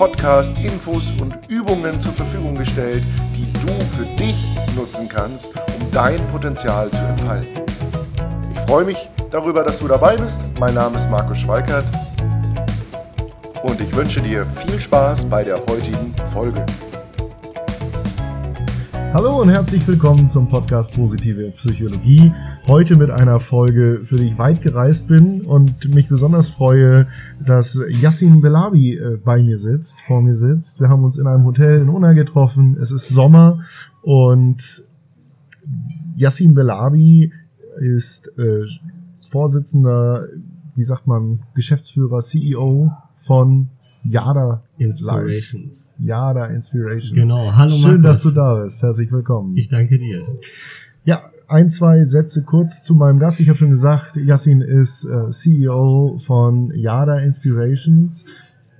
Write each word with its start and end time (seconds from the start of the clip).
Podcast 0.00 0.56
Infos 0.56 1.12
und 1.20 1.36
Übungen 1.48 2.00
zur 2.00 2.12
Verfügung 2.12 2.54
gestellt, 2.54 3.04
die 3.36 3.52
du 3.52 3.70
für 3.94 4.06
dich 4.16 4.34
nutzen 4.74 5.06
kannst, 5.06 5.54
um 5.54 5.90
dein 5.92 6.16
Potenzial 6.28 6.90
zu 6.90 7.04
entfalten. 7.04 7.60
Ich 8.50 8.60
freue 8.60 8.86
mich 8.86 8.96
darüber, 9.30 9.62
dass 9.62 9.78
du 9.78 9.88
dabei 9.88 10.16
bist. 10.16 10.38
Mein 10.58 10.72
Name 10.72 10.96
ist 10.96 11.10
Markus 11.10 11.36
Schweikert 11.36 11.84
und 13.62 13.78
ich 13.78 13.94
wünsche 13.94 14.22
dir 14.22 14.46
viel 14.46 14.80
Spaß 14.80 15.26
bei 15.26 15.44
der 15.44 15.58
heutigen 15.66 16.14
Folge. 16.32 16.64
Hallo 19.12 19.42
und 19.42 19.48
herzlich 19.48 19.86
willkommen 19.88 20.28
zum 20.28 20.48
Podcast 20.48 20.92
Positive 20.92 21.50
Psychologie. 21.56 22.32
Heute 22.68 22.94
mit 22.94 23.10
einer 23.10 23.40
Folge, 23.40 24.02
für 24.04 24.14
die 24.14 24.26
ich 24.26 24.38
weit 24.38 24.62
gereist 24.62 25.08
bin 25.08 25.40
und 25.40 25.92
mich 25.92 26.08
besonders 26.08 26.48
freue, 26.48 27.08
dass 27.44 27.76
Yassin 27.88 28.40
Belabi 28.40 28.94
äh, 28.94 29.16
bei 29.16 29.42
mir 29.42 29.58
sitzt, 29.58 30.00
vor 30.02 30.22
mir 30.22 30.36
sitzt. 30.36 30.78
Wir 30.78 30.88
haben 30.88 31.02
uns 31.02 31.18
in 31.18 31.26
einem 31.26 31.44
Hotel 31.44 31.80
in 31.80 31.88
Unna 31.88 32.12
getroffen. 32.12 32.76
Es 32.80 32.92
ist 32.92 33.08
Sommer 33.08 33.64
und 34.02 34.84
Yassin 36.14 36.54
Belabi 36.54 37.32
ist 37.80 38.28
äh, 38.38 38.64
Vorsitzender, 39.28 40.28
wie 40.76 40.84
sagt 40.84 41.08
man, 41.08 41.40
Geschäftsführer, 41.54 42.20
CEO 42.20 42.92
von 43.30 43.68
Yada 44.02 44.60
Inspirations. 44.78 45.92
Yada 46.00 46.46
Inspirations. 46.46 47.14
Genau, 47.14 47.52
hallo 47.54 47.76
Schön, 47.76 48.00
Markus. 48.00 48.02
dass 48.02 48.22
du 48.24 48.30
da 48.32 48.54
bist. 48.64 48.82
Herzlich 48.82 49.12
willkommen. 49.12 49.56
Ich 49.56 49.68
danke 49.68 50.00
dir. 50.00 50.26
Ja, 51.04 51.30
ein, 51.46 51.68
zwei 51.68 52.02
Sätze 52.02 52.42
kurz 52.42 52.82
zu 52.82 52.96
meinem 52.96 53.20
Gast. 53.20 53.38
Ich 53.38 53.48
habe 53.48 53.56
schon 53.56 53.70
gesagt, 53.70 54.16
Yassin 54.16 54.62
ist 54.62 55.04
äh, 55.04 55.30
CEO 55.30 56.18
von 56.26 56.72
Yada 56.74 57.20
Inspirations 57.20 58.24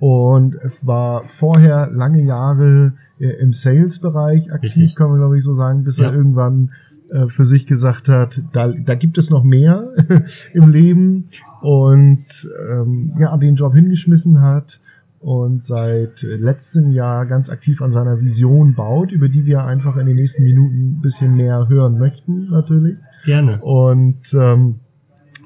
und 0.01 0.57
war 0.81 1.29
vorher 1.29 1.89
lange 1.89 2.21
Jahre 2.21 2.91
äh, 3.19 3.29
im 3.29 3.53
Sales-Bereich 3.53 4.51
aktiv, 4.51 4.75
Richtig. 4.75 4.95
kann 4.97 5.11
man 5.11 5.19
glaube 5.19 5.37
ich 5.37 5.45
so 5.45 5.53
sagen, 5.53 5.85
bis 5.85 5.97
ja. 5.97 6.09
er 6.09 6.13
irgendwann 6.13 6.71
äh, 7.11 7.27
für 7.27 7.43
sich 7.43 7.67
gesagt 7.67 8.07
hat, 8.07 8.41
da, 8.53 8.69
da 8.69 8.95
gibt 8.95 9.17
es 9.17 9.29
noch 9.29 9.43
mehr 9.43 9.93
im 10.53 10.69
Leben 10.69 11.27
und 11.61 12.25
ähm, 12.69 13.13
ja, 13.19 13.35
den 13.37 13.55
Job 13.55 13.73
hingeschmissen 13.73 14.41
hat 14.41 14.79
und 15.19 15.63
seit 15.63 16.21
letztem 16.23 16.91
Jahr 16.91 17.25
ganz 17.25 17.49
aktiv 17.49 17.81
an 17.81 17.91
seiner 17.91 18.21
Vision 18.21 18.73
baut, 18.73 19.11
über 19.11 19.29
die 19.29 19.45
wir 19.45 19.65
einfach 19.65 19.97
in 19.97 20.07
den 20.07 20.15
nächsten 20.15 20.43
Minuten 20.43 20.93
ein 20.93 21.01
bisschen 21.01 21.35
mehr 21.35 21.67
hören 21.69 21.99
möchten, 21.99 22.49
natürlich. 22.49 22.97
Gerne. 23.25 23.61
Und 23.61 24.33
ähm, 24.33 24.79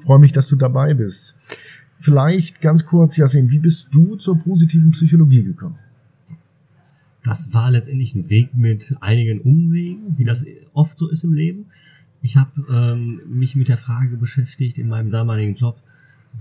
freue 0.04 0.18
mich, 0.18 0.32
dass 0.32 0.48
du 0.48 0.56
dabei 0.56 0.94
bist. 0.94 1.36
Vielleicht 1.98 2.60
ganz 2.60 2.86
kurz, 2.86 3.16
Yasin, 3.16 3.50
wie 3.50 3.58
bist 3.58 3.88
du 3.90 4.16
zur 4.16 4.38
positiven 4.38 4.92
Psychologie 4.92 5.42
gekommen? 5.42 5.78
Das 7.26 7.52
war 7.52 7.72
letztendlich 7.72 8.14
ein 8.14 8.30
Weg 8.30 8.54
mit 8.54 8.94
einigen 9.00 9.40
Umwegen, 9.40 10.16
wie 10.16 10.24
das 10.24 10.44
oft 10.74 10.96
so 10.96 11.08
ist 11.08 11.24
im 11.24 11.32
Leben. 11.32 11.66
Ich 12.22 12.36
habe 12.36 12.64
ähm, 12.70 13.20
mich 13.28 13.56
mit 13.56 13.68
der 13.68 13.78
Frage 13.78 14.16
beschäftigt 14.16 14.78
in 14.78 14.86
meinem 14.86 15.10
damaligen 15.10 15.54
Job, 15.54 15.76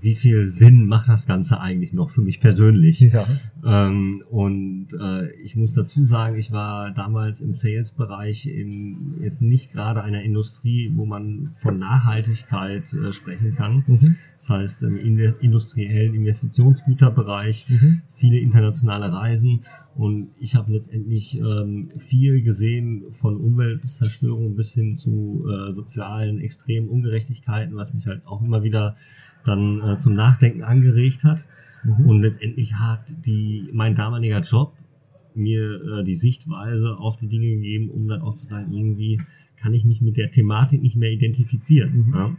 wie 0.01 0.15
viel 0.15 0.45
Sinn 0.45 0.87
macht 0.87 1.07
das 1.07 1.25
Ganze 1.25 1.59
eigentlich 1.59 1.93
noch 1.93 2.11
für 2.11 2.21
mich 2.21 2.39
persönlich? 2.39 2.99
Ja. 2.99 3.25
Ähm, 3.65 4.23
und 4.29 4.87
äh, 4.99 5.31
ich 5.41 5.55
muss 5.55 5.73
dazu 5.73 6.03
sagen, 6.03 6.37
ich 6.37 6.51
war 6.51 6.91
damals 6.91 7.41
im 7.41 7.55
Sales-Bereich 7.55 8.45
in 8.45 9.33
nicht 9.39 9.71
gerade 9.71 10.03
einer 10.03 10.21
Industrie, 10.21 10.91
wo 10.93 11.05
man 11.05 11.53
von 11.55 11.79
Nachhaltigkeit 11.79 12.83
äh, 12.93 13.11
sprechen 13.11 13.55
kann. 13.55 13.83
Mhm. 13.87 14.15
Das 14.37 14.49
heißt, 14.49 14.83
im 14.83 14.97
industriellen 14.97 16.13
Investitionsgüterbereich, 16.13 17.65
mhm. 17.69 18.01
viele 18.13 18.37
internationale 18.39 19.11
Reisen. 19.11 19.61
Und 19.95 20.31
ich 20.41 20.55
habe 20.55 20.73
letztendlich 20.73 21.39
ähm, 21.39 21.89
viel 21.97 22.41
gesehen 22.41 23.13
von 23.13 23.37
Umweltzerstörung 23.37 24.55
bis 24.55 24.73
hin 24.73 24.93
zu 24.93 25.45
äh, 25.47 25.73
sozialen 25.73 26.41
extremen 26.41 26.89
Ungerechtigkeiten, 26.89 27.75
was 27.77 27.93
mich 27.93 28.05
halt 28.05 28.27
auch 28.27 28.41
immer 28.41 28.61
wieder 28.61 28.97
dann 29.45 29.79
äh, 29.81 29.97
zum 29.97 30.13
Nachdenken 30.13 30.63
angeregt 30.63 31.23
hat. 31.23 31.47
Mhm. 31.85 32.09
Und 32.09 32.21
letztendlich 32.21 32.73
hat 32.73 33.13
die, 33.25 33.69
mein 33.71 33.95
damaliger 33.95 34.41
Job 34.41 34.73
mir 35.33 35.81
äh, 35.81 36.03
die 36.03 36.15
Sichtweise 36.15 36.97
auf 36.97 37.15
die 37.15 37.27
Dinge 37.27 37.47
gegeben, 37.47 37.89
um 37.89 38.09
dann 38.09 38.21
auch 38.21 38.35
zu 38.35 38.47
sagen, 38.47 38.73
irgendwie 38.73 39.21
kann 39.55 39.73
ich 39.73 39.85
mich 39.85 40.01
mit 40.01 40.17
der 40.17 40.29
Thematik 40.29 40.81
nicht 40.81 40.97
mehr 40.97 41.11
identifizieren. 41.11 42.07
Mhm. 42.07 42.13
Ja? 42.13 42.37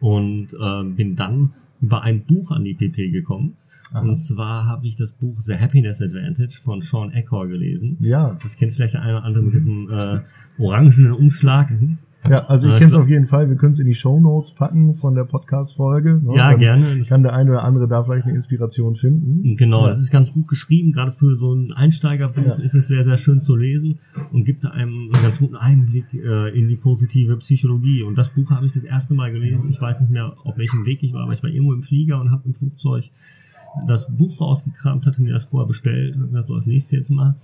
Und 0.00 0.48
äh, 0.54 0.84
bin 0.94 1.16
dann 1.16 1.52
über 1.82 2.02
ein 2.02 2.24
Buch 2.24 2.50
an 2.50 2.64
die 2.64 2.74
PP 2.74 3.10
gekommen. 3.10 3.56
Aha. 3.92 4.00
Und 4.00 4.16
zwar 4.16 4.66
habe 4.66 4.86
ich 4.86 4.96
das 4.96 5.12
Buch 5.12 5.40
The 5.40 5.56
Happiness 5.56 6.00
Advantage 6.00 6.60
von 6.62 6.80
Sean 6.80 7.12
Eckhor 7.12 7.48
gelesen. 7.48 7.98
Ja. 8.00 8.38
Das 8.42 8.56
kennt 8.56 8.72
vielleicht 8.72 8.94
der 8.94 9.02
eine 9.02 9.18
oder 9.18 9.24
andere 9.24 9.44
mit 9.44 9.54
dem 9.54 9.90
äh, 9.90 10.20
orangenen 10.62 11.12
Umschlag. 11.12 11.70
Mhm. 11.70 11.98
Ja, 12.28 12.44
also 12.46 12.68
ich 12.68 12.74
kenne 12.74 12.86
es 12.86 12.94
auf 12.94 13.08
jeden 13.08 13.26
Fall. 13.26 13.48
Wir 13.48 13.56
können 13.56 13.72
es 13.72 13.80
in 13.80 13.86
die 13.86 13.96
Show 13.96 14.20
Notes 14.20 14.52
packen 14.52 14.94
von 14.94 15.14
der 15.14 15.24
Podcast-Folge. 15.24 16.20
Ne? 16.22 16.36
Ja, 16.36 16.50
Dann 16.50 16.60
gerne. 16.60 17.00
Kann 17.08 17.22
der 17.22 17.32
eine 17.32 17.50
oder 17.50 17.64
andere 17.64 17.88
da 17.88 18.04
vielleicht 18.04 18.26
eine 18.26 18.34
Inspiration 18.36 18.94
finden. 18.94 19.56
Genau, 19.56 19.82
ja. 19.82 19.88
das 19.88 19.98
ist 19.98 20.12
ganz 20.12 20.32
gut 20.32 20.46
geschrieben. 20.46 20.92
Gerade 20.92 21.10
für 21.10 21.36
so 21.36 21.52
ein 21.52 21.72
Einsteigerbuch 21.72 22.46
ja. 22.46 22.54
ist 22.54 22.74
es 22.74 22.86
sehr, 22.86 23.02
sehr 23.02 23.16
schön 23.16 23.40
zu 23.40 23.56
lesen 23.56 23.98
und 24.32 24.44
gibt 24.44 24.64
einem 24.64 25.10
einen 25.12 25.22
ganz 25.22 25.40
guten 25.40 25.56
Einblick 25.56 26.14
äh, 26.14 26.56
in 26.56 26.68
die 26.68 26.76
positive 26.76 27.36
Psychologie. 27.38 28.04
Und 28.04 28.16
das 28.16 28.30
Buch 28.30 28.50
habe 28.50 28.66
ich 28.66 28.72
das 28.72 28.84
erste 28.84 29.14
Mal 29.14 29.32
gelesen. 29.32 29.68
Ich 29.68 29.80
weiß 29.80 30.00
nicht 30.00 30.10
mehr, 30.10 30.32
auf 30.44 30.56
welchem 30.56 30.86
Weg 30.86 31.02
ich 31.02 31.12
war, 31.12 31.24
aber 31.24 31.32
ich 31.32 31.42
war 31.42 31.50
irgendwo 31.50 31.72
im 31.72 31.82
Flieger 31.82 32.20
und 32.20 32.30
habe 32.30 32.42
im 32.46 32.54
Flugzeug 32.54 33.10
das 33.86 34.14
Buch 34.14 34.40
rausgekramt, 34.40 35.06
hatte 35.06 35.22
mir 35.22 35.32
das 35.32 35.44
vorher 35.44 35.66
bestellt 35.66 36.16
und 36.16 36.28
gesagt, 36.28 36.48
so 36.48 36.54
als 36.54 36.66
nächstes 36.66 36.92
jetzt 36.92 37.10
mal. 37.10 37.36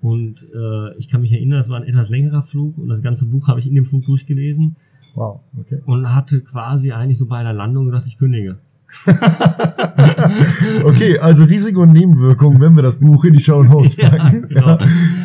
Und 0.00 0.46
äh, 0.52 0.96
ich 0.98 1.08
kann 1.08 1.20
mich 1.20 1.32
erinnern, 1.32 1.60
es 1.60 1.68
war 1.68 1.76
ein 1.76 1.86
etwas 1.86 2.08
längerer 2.10 2.42
Flug 2.42 2.76
und 2.76 2.88
das 2.88 3.02
ganze 3.02 3.26
Buch 3.26 3.48
habe 3.48 3.60
ich 3.60 3.66
in 3.66 3.74
dem 3.74 3.86
Flug 3.86 4.04
durchgelesen. 4.04 4.76
Wow, 5.14 5.40
okay. 5.58 5.80
Und 5.86 6.12
hatte 6.14 6.40
quasi 6.40 6.92
eigentlich 6.92 7.18
so 7.18 7.26
bei 7.26 7.36
einer 7.36 7.52
Landung 7.52 7.86
gedacht, 7.86 8.06
ich 8.06 8.18
kündige. 8.18 8.58
okay, 10.84 11.18
also 11.18 11.44
Risiko 11.44 11.82
und 11.82 11.92
Nebenwirkungen, 11.92 12.60
wenn 12.60 12.76
wir 12.76 12.82
das 12.82 12.96
Buch 12.96 13.24
in 13.24 13.32
die 13.34 13.42
Show 13.42 13.62
Notes 13.62 13.96
packen. 14.00 14.46
Ja, 14.50 14.76
genau. 14.76 14.78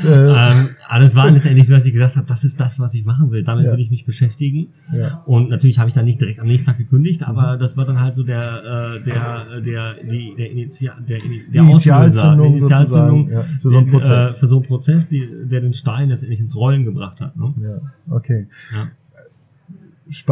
ja. 0.03 0.51
ähm, 0.51 0.69
alles 0.87 1.15
war 1.15 1.29
letztendlich 1.29 1.67
so, 1.67 1.73
dass 1.73 1.85
ich 1.85 1.93
gesagt 1.93 2.15
habe, 2.15 2.25
das 2.27 2.43
ist 2.43 2.59
das, 2.59 2.79
was 2.79 2.93
ich 2.93 3.05
machen 3.05 3.31
will. 3.31 3.43
Damit 3.43 3.65
ja. 3.65 3.73
will 3.73 3.79
ich 3.79 3.91
mich 3.91 4.05
beschäftigen. 4.05 4.69
Ja. 4.91 5.23
Und 5.25 5.49
natürlich 5.49 5.79
habe 5.79 5.89
ich 5.89 5.93
dann 5.93 6.05
nicht 6.05 6.21
direkt 6.21 6.39
am 6.39 6.47
nächsten 6.47 6.67
Tag 6.67 6.77
gekündigt, 6.77 7.23
aber 7.23 7.55
mhm. 7.55 7.59
das 7.59 7.77
war 7.77 7.85
dann 7.85 7.99
halt 7.99 8.15
so 8.15 8.23
der, 8.23 8.97
äh, 8.97 9.03
der, 9.03 9.61
der, 9.61 9.95
die, 10.03 10.33
der, 10.37 10.51
Initial, 10.51 10.95
der, 11.07 11.19
der 11.19 11.61
Initialzündung, 11.61 12.57
Initialzündung 12.57 13.29
ja, 13.29 13.41
für 13.61 13.69
so 13.69 13.77
einen 13.77 13.87
Prozess, 13.87 14.37
äh, 14.37 14.39
für 14.39 14.47
so 14.47 14.55
einen 14.57 14.65
Prozess, 14.65 15.09
die, 15.09 15.27
der 15.43 15.61
den 15.61 15.73
Stein 15.73 16.09
letztendlich 16.09 16.39
ins 16.39 16.55
Rollen 16.55 16.85
gebracht 16.85 17.21
hat. 17.21 17.35
Ne? 17.37 17.53
Ja, 17.61 18.15
okay. 18.15 18.47
Ja 18.73 18.87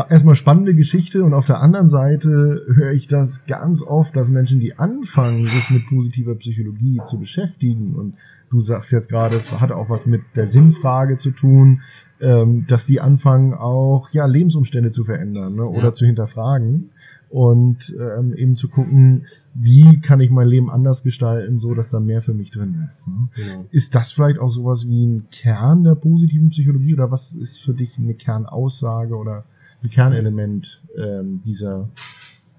erstmal 0.09 0.35
spannende 0.35 0.75
Geschichte 0.75 1.23
und 1.23 1.33
auf 1.33 1.45
der 1.45 1.59
anderen 1.59 1.89
Seite 1.89 2.63
höre 2.67 2.91
ich 2.91 3.07
das 3.07 3.45
ganz 3.45 3.81
oft, 3.81 4.15
dass 4.15 4.29
Menschen, 4.29 4.59
die 4.59 4.77
anfangen, 4.77 5.45
sich 5.45 5.69
mit 5.69 5.87
positiver 5.87 6.35
Psychologie 6.35 7.01
zu 7.05 7.19
beschäftigen 7.19 7.95
und 7.95 8.15
du 8.49 8.61
sagst 8.61 8.91
jetzt 8.91 9.09
gerade, 9.09 9.35
es 9.35 9.59
hat 9.59 9.71
auch 9.71 9.89
was 9.89 10.05
mit 10.05 10.21
der 10.35 10.47
Sinnfrage 10.47 11.17
zu 11.17 11.31
tun, 11.31 11.81
ähm, 12.21 12.65
dass 12.67 12.85
die 12.85 13.01
anfangen 13.01 13.53
auch 13.53 14.09
ja 14.11 14.25
Lebensumstände 14.25 14.91
zu 14.91 15.03
verändern 15.03 15.55
ne, 15.55 15.65
oder 15.65 15.85
ja. 15.85 15.93
zu 15.93 16.05
hinterfragen 16.05 16.91
und 17.29 17.93
ähm, 17.99 18.33
eben 18.33 18.55
zu 18.55 18.69
gucken, 18.69 19.25
wie 19.53 19.99
kann 19.99 20.21
ich 20.21 20.31
mein 20.31 20.47
Leben 20.47 20.69
anders 20.69 21.03
gestalten, 21.03 21.59
so 21.59 21.73
dass 21.73 21.89
da 21.89 21.99
mehr 21.99 22.21
für 22.21 22.33
mich 22.33 22.51
drin 22.51 22.87
ist. 22.87 23.07
Ne? 23.07 23.29
Ja. 23.35 23.65
Ist 23.71 23.95
das 23.95 24.11
vielleicht 24.11 24.39
auch 24.39 24.51
sowas 24.51 24.87
wie 24.87 25.05
ein 25.05 25.27
Kern 25.31 25.83
der 25.83 25.95
positiven 25.95 26.49
Psychologie 26.49 26.93
oder 26.93 27.11
was 27.11 27.35
ist 27.35 27.61
für 27.61 27.73
dich 27.73 27.97
eine 27.97 28.13
Kernaussage 28.13 29.15
oder 29.15 29.43
ein 29.83 29.89
Kernelement 29.89 30.81
ähm, 30.97 31.41
dieser 31.45 31.89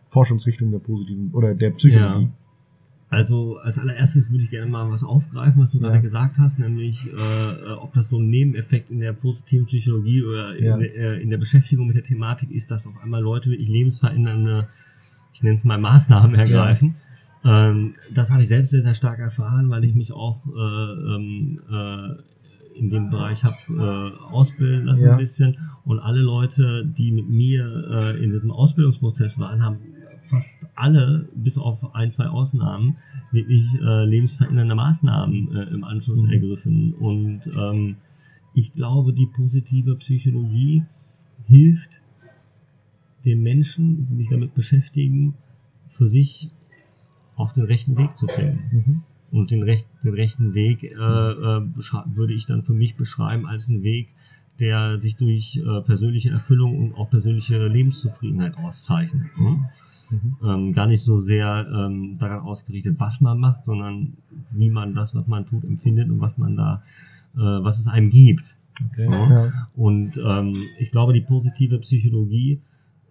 Forschungsrichtung 0.09 0.71
der 0.71 0.79
positiven 0.79 1.31
oder 1.33 1.55
der 1.55 1.71
Psychologie. 1.71 2.25
Ja. 2.25 2.31
Also 3.09 3.59
als 3.59 3.79
allererstes 3.79 4.31
würde 4.31 4.45
ich 4.45 4.51
gerne 4.51 4.71
mal 4.71 4.91
was 4.91 5.05
aufgreifen, 5.05 5.63
was 5.63 5.71
du 5.71 5.79
ja. 5.79 5.89
gerade 5.89 6.03
gesagt 6.03 6.39
hast, 6.39 6.59
nämlich 6.59 7.07
äh, 7.07 7.73
ob 7.73 7.95
das 7.95 8.09
so 8.09 8.19
ein 8.19 8.29
Nebeneffekt 8.29 8.91
in 8.91 8.99
der 8.99 9.13
positiven 9.13 9.67
Psychologie 9.67 10.25
oder 10.25 10.57
in, 10.57 10.65
ja. 10.65 10.77
der, 10.77 10.95
äh, 10.95 11.23
in 11.23 11.31
der 11.31 11.39
Beschäftigung 11.39 11.87
mit 11.87 11.97
der 11.97 12.03
Thematik 12.03 12.51
ist, 12.51 12.71
dass 12.71 12.87
auf 12.87 12.95
einmal 13.03 13.23
Leute 13.23 13.51
wirklich 13.51 13.69
lebensverändernde, 13.69 14.67
ich 15.33 15.43
nenne 15.43 15.55
es 15.55 15.65
mal 15.65 15.79
Maßnahmen 15.79 16.35
ergreifen. 16.35 16.97
Ähm, 17.45 17.95
das 18.13 18.33
habe 18.33 18.43
ich 18.43 18.49
selbst 18.49 18.71
sehr, 18.71 18.83
sehr 18.83 18.95
stark 18.95 19.21
erfahren, 19.21 19.71
weil 19.71 19.85
ich 19.85 19.95
mich 19.95 20.13
auch 20.13 20.41
äh, 20.47 21.15
ähm, 21.15 21.61
äh, 21.71 22.15
in 22.79 22.91
dem 22.91 23.11
Bereich 23.11 23.43
habe 23.45 23.57
äh, 23.71 24.23
ausbilden 24.33 24.87
lassen 24.87 25.05
Ja. 25.07 25.13
ein 25.13 25.19
bisschen 25.19 25.57
und 25.85 25.99
alle 25.99 26.21
Leute, 26.21 26.85
die 26.87 27.11
mit 27.13 27.29
mir 27.29 27.65
äh, 27.91 28.23
in 28.25 28.31
diesem 28.33 28.51
Ausbildungsprozess 28.51 29.39
waren, 29.39 29.63
haben 29.65 29.79
fast 30.29 30.67
alle, 30.75 31.29
bis 31.37 31.57
auf 31.57 31.95
ein, 31.95 32.11
zwei 32.11 32.27
Ausnahmen, 32.27 32.97
wirklich 33.33 33.65
äh, 33.81 34.05
lebensverändernde 34.05 34.75
Maßnahmen 34.75 35.55
äh, 35.57 35.63
im 35.75 35.85
Anschluss 35.85 36.25
Mhm. 36.25 36.31
ergriffen. 36.31 36.95
Und 36.95 37.41
ähm, 37.57 37.97
ich 38.55 38.73
glaube, 38.73 39.13
die 39.13 39.27
positive 39.27 39.95
Psychologie 39.97 40.83
hilft 41.47 42.03
den 43.25 43.43
Menschen, 43.43 44.07
die 44.09 44.17
sich 44.17 44.29
damit 44.31 44.55
beschäftigen, 44.55 45.35
für 45.89 46.09
sich 46.09 46.51
auf 47.37 47.53
den 47.53 47.65
rechten 47.65 47.97
Weg 47.97 48.17
zu 48.17 48.27
finden. 48.27 48.61
Mhm. 48.73 49.03
Und 49.31 49.51
den, 49.51 49.63
recht, 49.63 49.89
den 50.05 50.15
rechten 50.15 50.55
Weg 50.55 50.83
äh, 50.83 50.95
äh, 50.95 51.63
würde 52.15 52.35
ich 52.35 52.47
dann 52.47 52.63
für 52.63 52.73
mich 52.73 52.97
beschreiben 52.97 53.47
als 53.47 53.69
einen 53.69 53.83
Weg, 53.83 54.09
der 54.59 55.01
sich 55.01 55.17
durch 55.17 55.57
äh, 55.57 55.81
persönliche 55.83 56.31
Erfüllung 56.31 56.79
und 56.79 56.95
auch 56.95 57.11
persönliche 57.11 57.67
Lebenszufriedenheit 57.67 58.57
auszeichnet. 58.57 59.25
Ne? 59.39 59.69
Mhm. 60.11 60.37
Ähm, 60.45 60.73
gar 60.73 60.87
nicht 60.87 61.03
so 61.03 61.19
sehr 61.19 61.67
ähm, 61.73 62.17
daran 62.19 62.41
ausgerichtet, 62.41 62.99
was 62.99 63.21
man 63.21 63.39
macht, 63.39 63.65
sondern 63.65 64.15
wie 64.53 64.71
man 64.71 64.95
das, 64.95 65.15
was 65.15 65.27
man 65.27 65.47
tut, 65.47 65.65
empfindet 65.65 66.09
und 66.09 66.21
was 66.21 66.39
man 66.39 66.57
da, 66.57 66.83
äh, 67.35 67.41
was 67.41 67.79
es 67.79 67.89
einem 67.89 68.11
gibt. 68.11 68.57
Okay. 68.93 69.11
Ja. 69.11 69.31
Ja. 69.31 69.69
Und 69.75 70.19
ähm, 70.25 70.55
ich 70.79 70.91
glaube, 70.91 71.13
die 71.13 71.23
positive 71.23 71.79
Psychologie, 71.79 72.61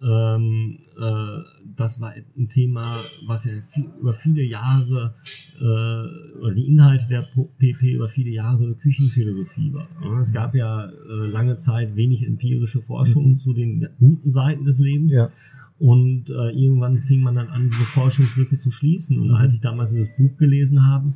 ähm, 0.08 0.78
äh, 0.98 1.38
das 1.76 2.00
war 2.00 2.12
ein 2.36 2.48
Thema, 2.48 2.94
was 3.26 3.44
ja 3.44 3.52
viel, 3.68 3.86
über 4.00 4.12
viele 4.12 4.42
Jahre, 4.42 5.14
äh, 5.58 6.38
oder 6.40 6.54
die 6.54 6.66
Inhalte 6.66 7.06
der 7.08 7.24
PP 7.58 7.92
über 7.94 8.08
viele 8.08 8.30
Jahre 8.30 8.58
so 8.58 8.64
eine 8.64 8.74
Küchenphilosophie 8.74 9.72
war. 9.74 9.86
Ja, 10.02 10.20
Es 10.20 10.32
gab 10.32 10.54
ja 10.54 10.86
äh, 10.88 11.26
lange 11.26 11.56
Zeit 11.56 11.96
wenig 11.96 12.24
empirische 12.26 12.80
Forschung 12.82 13.30
Mhm. 13.30 13.36
zu 13.36 13.52
den 13.52 13.88
guten 13.98 14.30
Seiten 14.30 14.64
des 14.64 14.78
Lebens. 14.78 15.14
Ja. 15.14 15.30
Und 15.78 16.30
äh, 16.30 16.50
irgendwann 16.52 17.00
fing 17.00 17.20
man 17.20 17.34
dann 17.34 17.48
an, 17.48 17.68
diese 17.68 17.84
Forschungslücke 17.84 18.56
zu 18.56 18.70
schließen. 18.70 19.18
Und 19.18 19.28
Mhm. 19.28 19.34
als 19.34 19.52
ich 19.54 19.60
damals 19.60 19.90
dieses 19.90 20.10
Buch 20.16 20.36
gelesen 20.38 20.86
habe, 20.86 21.12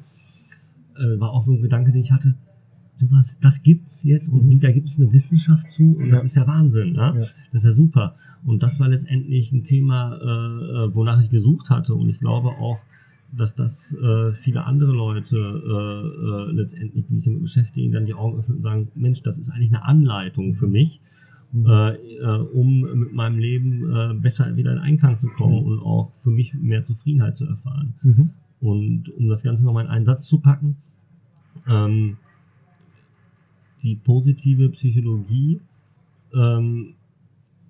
äh, 0.96 1.18
war 1.20 1.30
auch 1.32 1.42
so 1.42 1.52
ein 1.54 1.62
Gedanke, 1.62 1.92
den 1.92 2.00
ich 2.02 2.12
hatte, 2.12 2.34
sowas, 3.00 3.36
das 3.40 3.62
gibt's 3.62 4.04
jetzt 4.04 4.28
und 4.28 4.46
Mhm. 4.46 4.60
da 4.60 4.70
gibt 4.70 4.88
es 4.88 4.98
eine 4.98 5.12
Wissenschaft 5.12 5.68
zu 5.68 5.96
und 5.96 6.06
Ja. 6.06 6.12
das 6.16 6.24
ist 6.24 6.36
ja 6.36 6.46
Wahnsinn, 6.46 6.94
ja? 6.94 7.08
Ja. 7.14 7.20
das 7.20 7.34
ist 7.52 7.64
ja 7.64 7.72
super. 7.72 8.14
Und 8.44 8.62
das 8.62 8.78
war 8.80 8.88
letztendlich 8.88 9.52
ein 9.52 9.64
Thema, 9.64 10.14
äh, 10.14 10.84
äh, 10.86 10.94
wonach 10.94 11.20
ich 11.22 11.30
gesucht 11.30 11.70
hatte 11.70 11.94
und 11.94 12.08
ich 12.08 12.20
glaube 12.20 12.48
auch, 12.50 12.78
dass 13.36 13.54
das 13.54 13.94
äh, 13.94 14.32
viele 14.32 14.64
andere 14.64 14.92
Leute 14.92 15.36
äh, 15.36 16.50
äh, 16.50 16.52
letztendlich, 16.52 17.06
die 17.08 17.16
sich 17.16 17.24
damit 17.26 17.42
beschäftigen, 17.42 17.92
dann 17.92 18.04
die 18.04 18.14
Augen 18.14 18.38
öffnen 18.40 18.56
und 18.58 18.62
sagen, 18.62 18.88
Mensch, 18.94 19.22
das 19.22 19.38
ist 19.38 19.50
eigentlich 19.50 19.68
eine 19.72 19.84
Anleitung 19.84 20.54
für 20.54 20.66
mich, 20.66 21.00
Mhm. 21.52 21.66
äh, 21.66 21.90
äh, 21.94 22.38
um 22.52 22.80
mit 23.00 23.12
meinem 23.12 23.38
Leben 23.38 23.92
äh, 23.92 24.14
besser 24.14 24.54
wieder 24.56 24.72
in 24.72 24.78
Einklang 24.78 25.18
zu 25.18 25.26
kommen 25.28 25.60
Mhm. 25.62 25.66
und 25.66 25.78
auch 25.80 26.12
für 26.20 26.30
mich 26.30 26.54
mehr 26.54 26.82
Zufriedenheit 26.84 27.36
zu 27.36 27.44
erfahren. 27.46 27.94
Mhm. 28.02 28.30
Und 28.60 29.08
um 29.16 29.28
das 29.28 29.42
Ganze 29.42 29.64
nochmal 29.64 29.84
in 29.84 29.90
einen 29.90 30.04
Satz 30.06 30.26
zu 30.26 30.38
packen, 30.40 30.76
ähm, 31.68 32.16
die 33.82 33.96
positive 33.96 34.70
Psychologie 34.70 35.60
ähm, 36.34 36.94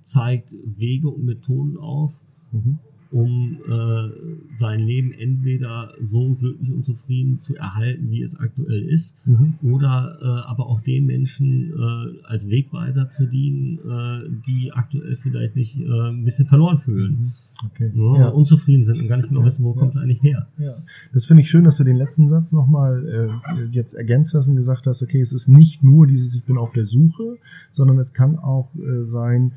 zeigt 0.03 0.57
Wege 0.65 1.09
und 1.09 1.25
Methoden 1.25 1.77
auf, 1.77 2.13
Mhm. 2.53 2.79
Um 3.11 3.59
äh, 3.69 4.57
sein 4.57 4.81
Leben 4.81 5.13
entweder 5.13 5.93
so 6.03 6.35
glücklich 6.35 6.71
und 6.73 6.85
zufrieden 6.85 7.37
zu 7.37 7.57
erhalten, 7.57 8.11
wie 8.11 8.23
es 8.23 8.39
aktuell 8.39 8.83
ist, 8.85 9.19
Mhm. 9.27 9.55
oder 9.63 10.19
äh, 10.23 10.49
aber 10.49 10.67
auch 10.67 10.81
den 10.81 11.07
Menschen 11.07 11.71
äh, 11.73 12.27
als 12.27 12.49
Wegweiser 12.49 13.09
zu 13.09 13.27
dienen, 13.27 13.79
äh, 13.79 14.29
die 14.47 14.73
aktuell 14.73 15.17
vielleicht 15.17 15.55
sich 15.55 15.81
äh, 15.81 15.85
ein 16.11 16.25
bisschen 16.25 16.47
verloren 16.47 16.79
fühlen, 16.79 17.11
Mhm. 17.13 17.33
Okay. 17.73 17.91
ne, 17.95 18.19
Ja. 18.21 18.29
unzufrieden 18.29 18.87
sind 18.87 19.01
und 19.01 19.09
gar 19.09 19.17
nicht 19.19 19.29
genau 19.29 19.41
Ja, 19.41 19.47
wissen, 19.47 19.65
wo 19.65 19.73
ja. 19.75 19.79
kommt 19.79 19.95
es 19.95 20.01
eigentlich 20.01 20.23
her. 20.23 20.47
Ja, 20.57 20.73
das 21.13 21.27
finde 21.27 21.43
ich 21.43 21.51
schön, 21.51 21.65
dass 21.65 21.77
du 21.77 21.85
den 21.85 21.97
letzten 21.97 22.27
Satz 22.27 22.53
nochmal 22.53 23.07
äh, 23.55 23.65
jetzt 23.71 23.93
ergänzt 23.93 24.33
hast 24.35 24.49
und 24.49 24.57
gesagt 24.57 24.87
hast, 24.87 25.03
okay, 25.03 25.21
es 25.21 25.33
ist 25.35 25.47
nicht 25.49 25.83
nur 25.83 26.07
dieses 26.07 26.35
Ich 26.35 26.45
bin 26.45 26.57
auf 26.57 26.73
der 26.73 26.87
Suche, 26.87 27.37
sondern 27.71 27.99
es 27.99 28.15
kann 28.15 28.39
auch 28.39 28.71
äh, 28.77 29.05
sein, 29.05 29.53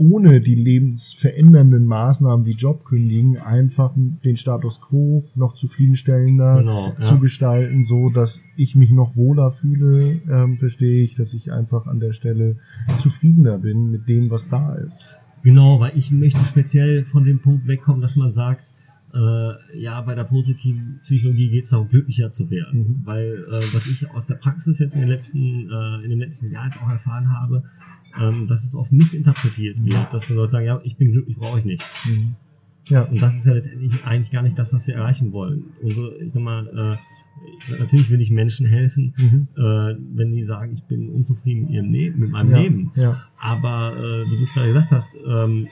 ohne 0.00 0.40
die 0.40 0.54
lebensverändernden 0.54 1.84
Maßnahmen 1.84 2.46
wie 2.46 2.52
Job 2.52 2.86
kündigen, 2.86 3.36
einfach 3.36 3.92
den 3.94 4.38
Status 4.38 4.80
quo 4.80 5.24
noch 5.34 5.54
zufriedenstellender 5.54 6.56
Genau, 6.56 6.94
ja. 6.98 7.04
zu 7.04 7.18
gestalten, 7.18 7.84
so 7.84 8.08
dass 8.08 8.40
ich 8.56 8.74
mich 8.74 8.90
noch 8.90 9.14
wohler 9.14 9.50
fühle, 9.50 10.22
ähm, 10.30 10.56
verstehe 10.56 11.04
ich, 11.04 11.16
dass 11.16 11.34
ich 11.34 11.52
einfach 11.52 11.86
an 11.86 12.00
der 12.00 12.14
Stelle 12.14 12.56
zufriedener 12.96 13.58
bin 13.58 13.90
mit 13.90 14.08
dem, 14.08 14.30
was 14.30 14.48
da 14.48 14.74
ist. 14.74 15.06
Genau, 15.42 15.80
weil 15.80 15.92
ich 15.94 16.10
möchte 16.10 16.46
speziell 16.46 17.04
von 17.04 17.24
dem 17.24 17.40
Punkt 17.40 17.66
wegkommen, 17.66 18.00
dass 18.00 18.16
man 18.16 18.32
sagt, 18.32 18.72
äh, 19.12 19.78
ja, 19.78 20.00
bei 20.00 20.14
der 20.14 20.24
positiven 20.24 20.98
Psychologie 21.02 21.50
geht 21.50 21.64
es 21.64 21.70
darum, 21.70 21.88
glücklicher 21.88 22.30
zu 22.30 22.50
werden. 22.50 22.80
Mhm. 22.80 23.00
Weil 23.04 23.44
äh, 23.50 23.74
was 23.74 23.86
ich 23.86 24.08
aus 24.10 24.26
der 24.26 24.36
Praxis 24.36 24.78
jetzt 24.78 24.94
in 24.94 25.00
den 25.00 25.10
letzten, 25.10 25.68
äh, 25.70 26.04
in 26.04 26.10
den 26.10 26.20
letzten 26.20 26.50
Jahren 26.50 26.70
jetzt 26.70 26.82
auch 26.82 26.88
erfahren 26.88 27.30
habe, 27.30 27.64
ähm, 28.18 28.46
dass 28.46 28.64
es 28.64 28.74
oft 28.74 28.92
missinterpretiert 28.92 29.84
wird, 29.84 30.12
dass 30.12 30.26
die 30.26 30.32
Leute 30.32 30.52
sagen, 30.52 30.66
ja, 30.66 30.80
ich 30.84 30.96
bin 30.96 31.12
glücklich, 31.12 31.36
brauche 31.36 31.58
ich 31.58 31.64
nicht. 31.64 31.84
Mhm. 32.06 32.34
Ja. 32.86 33.02
Und 33.02 33.20
das 33.22 33.36
ist 33.36 33.46
ja 33.46 33.52
letztendlich 33.52 34.04
eigentlich 34.04 34.30
gar 34.30 34.42
nicht 34.42 34.58
das, 34.58 34.72
was 34.72 34.86
wir 34.86 34.94
erreichen 34.96 35.32
wollen. 35.32 35.64
Unsere, 35.80 36.16
ich 36.16 36.32
sag 36.32 36.42
mal, 36.42 36.98
äh, 37.68 37.78
natürlich 37.78 38.10
will 38.10 38.20
ich 38.20 38.30
Menschen 38.30 38.66
helfen, 38.66 39.14
Mhm. 39.16 39.48
äh, 39.56 39.96
wenn 40.14 40.32
die 40.32 40.42
sagen, 40.42 40.74
ich 40.74 40.82
bin 40.84 41.08
unzufrieden 41.10 41.62
mit 41.62 41.70
ihrem 41.70 41.90
Leben, 41.92 42.20
mit 42.20 42.30
meinem 42.30 42.50
ja. 42.50 42.58
Leben. 42.58 42.92
Ja. 42.96 43.16
Aber 43.40 43.96
äh, 43.96 44.24
wie 44.30 44.36
du 44.36 44.42
es 44.42 44.52
gerade 44.52 44.68
gesagt 44.68 44.90
hast, 44.90 45.12
ähm, 45.14 45.68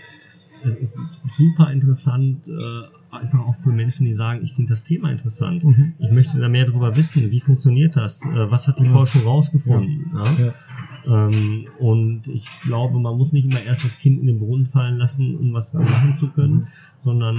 es 0.64 0.74
ist 0.76 0.98
super 1.36 1.72
interessant, 1.72 2.48
äh, 2.48 2.97
einfach 3.10 3.40
auch 3.40 3.56
für 3.56 3.70
Menschen, 3.70 4.04
die 4.06 4.14
sagen, 4.14 4.40
ich 4.42 4.54
finde 4.54 4.70
das 4.70 4.84
Thema 4.84 5.10
interessant. 5.10 5.64
Mhm. 5.64 5.94
Ich 5.98 6.12
möchte 6.12 6.38
da 6.38 6.48
mehr 6.48 6.66
darüber 6.66 6.96
wissen, 6.96 7.30
wie 7.30 7.40
funktioniert 7.40 7.96
das, 7.96 8.24
äh, 8.26 8.50
was 8.50 8.68
hat 8.68 8.78
die 8.78 8.84
Ja. 8.84 8.90
Forschung 8.92 9.22
rausgefunden. 9.22 10.10
Ja. 10.14 10.24
Ja. 10.46 11.28
Ähm, 11.28 11.66
und 11.78 12.28
ich 12.28 12.46
glaube, 12.62 12.98
man 12.98 13.16
muss 13.16 13.32
nicht 13.32 13.50
immer 13.50 13.62
erst 13.62 13.84
das 13.84 13.98
Kind 13.98 14.20
in 14.20 14.26
den 14.26 14.38
Brunnen 14.40 14.66
fallen 14.66 14.96
lassen, 14.98 15.36
um 15.36 15.52
was 15.54 15.72
machen 15.72 16.14
zu 16.16 16.28
können, 16.30 16.54
Mhm. 16.54 16.66
sondern 16.98 17.36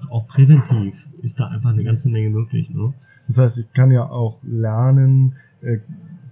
äh, 0.00 0.10
auch 0.10 0.26
präventiv 0.26 1.08
ist 1.20 1.38
da 1.40 1.48
einfach 1.48 1.70
eine 1.70 1.84
ganze 1.84 2.08
Menge 2.08 2.30
möglich. 2.30 2.70
Ne? 2.70 2.94
Das 3.26 3.38
heißt, 3.38 3.58
ich 3.58 3.72
kann 3.72 3.90
ja 3.90 4.08
auch 4.08 4.38
lernen, 4.42 5.34
äh, 5.60 5.78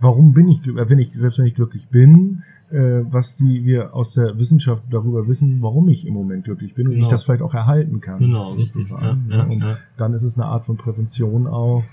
warum 0.00 0.32
bin 0.32 0.48
ich 0.48 0.62
glücklich, 0.62 0.88
wenn 0.88 0.98
ich, 0.98 1.12
selbst 1.14 1.38
wenn 1.38 1.46
ich 1.46 1.54
glücklich 1.54 1.88
bin, 1.88 2.42
äh, 2.70 3.02
was 3.10 3.36
die, 3.36 3.64
wir 3.64 3.94
aus 3.94 4.14
der 4.14 4.38
Wissenschaft 4.38 4.84
darüber 4.90 5.26
wissen, 5.28 5.60
warum 5.60 5.88
ich 5.88 6.06
im 6.06 6.14
Moment 6.14 6.44
glücklich 6.44 6.74
bin 6.74 6.86
und 6.86 6.92
ich 6.92 6.98
Genau. 7.00 7.10
das 7.10 7.24
vielleicht 7.24 7.42
auch 7.42 7.54
erhalten 7.54 8.00
kann. 8.00 8.18
Genau, 8.18 8.54
richtig. 8.54 8.88
Ja, 8.90 9.16
ja, 9.28 9.42
und 9.44 9.60
ja. 9.60 9.78
dann 9.96 10.14
ist 10.14 10.22
es 10.22 10.36
eine 10.36 10.46
Art 10.46 10.64
von 10.64 10.76
Prävention 10.76 11.46
auch 11.46 11.84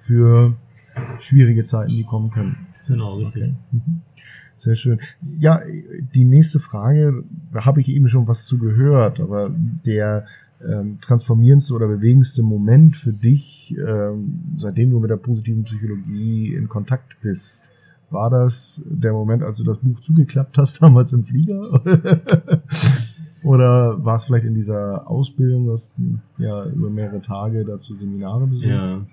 für 0.00 0.54
schwierige 1.18 1.64
Zeiten, 1.64 1.90
die 1.90 2.04
kommen 2.04 2.30
können. 2.30 2.66
Genau, 2.86 3.16
richtig. 3.16 3.42
Okay. 3.42 3.54
Mhm. 3.72 4.00
Sehr 4.58 4.76
schön. 4.76 5.00
Ja, 5.38 5.60
die 6.14 6.24
nächste 6.24 6.60
Frage, 6.60 7.24
da 7.52 7.64
habe 7.64 7.80
ich 7.80 7.88
eben 7.88 8.06
schon 8.08 8.28
was 8.28 8.46
zu 8.46 8.58
gehört, 8.58 9.18
aber 9.18 9.50
der 9.84 10.26
ähm, 10.68 10.98
transformierendste 11.00 11.74
oder 11.74 11.88
bewegendste 11.88 12.42
Moment 12.42 12.96
für 12.96 13.12
dich, 13.12 13.74
ähm, 13.78 14.54
seitdem 14.56 14.90
du 14.90 15.00
mit 15.00 15.10
der 15.10 15.16
positiven 15.16 15.64
Psychologie 15.64 16.54
in 16.54 16.68
Kontakt 16.68 17.16
bist, 17.20 17.64
war 18.10 18.30
das 18.30 18.82
der 18.84 19.12
Moment, 19.12 19.42
als 19.42 19.58
du 19.58 19.64
das 19.64 19.78
Buch 19.78 20.00
zugeklappt 20.00 20.58
hast, 20.58 20.78
damals 20.82 21.12
im 21.12 21.24
Flieger? 21.24 21.82
Oder 23.44 24.04
war 24.04 24.16
es 24.16 24.24
vielleicht 24.24 24.44
in 24.44 24.54
dieser 24.54 25.10
Ausbildung, 25.10 25.66
du 25.96 26.18
ja 26.38 26.64
über 26.66 26.90
mehrere 26.90 27.20
Tage 27.20 27.64
dazu 27.64 27.96
Seminare 27.96 28.46
besucht? 28.46 28.68
Ja. 28.68 29.04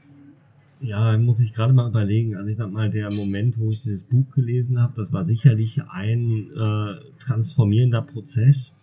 Ja, 0.82 1.18
muss 1.18 1.42
ich 1.42 1.54
gerade 1.54 1.74
mal 1.74 1.90
überlegen. 1.90 2.38
Also 2.38 2.50
ich 2.50 2.58
sag 2.58 2.72
mal, 2.72 2.90
der 2.90 3.14
Moment, 3.14 3.60
wo 3.60 3.70
ich 3.70 3.82
dieses 3.82 4.06
Buch 4.06 4.32
gelesen 4.32 4.82
habe, 4.82 4.94
das 4.96 5.12
war 5.12 5.26
sicherlich 5.26 5.82
ein 5.90 6.48
äh, 6.56 7.20
transformierender 7.20 8.02
Prozess. 8.02 8.78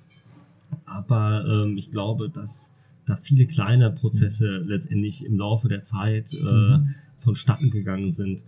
Aber 0.86 1.44
ähm, 1.46 1.76
ich 1.76 1.90
glaube, 1.90 2.30
dass 2.30 2.72
da 3.06 3.16
viele 3.16 3.46
kleine 3.46 3.90
Prozesse 3.90 4.58
letztendlich 4.66 5.24
im 5.24 5.36
Laufe 5.38 5.68
der 5.68 5.82
Zeit 5.82 6.32
äh, 6.32 6.78
Mhm. 6.78 6.94
vonstatten 7.18 7.70
gegangen 7.70 8.10
sind. 8.10 8.42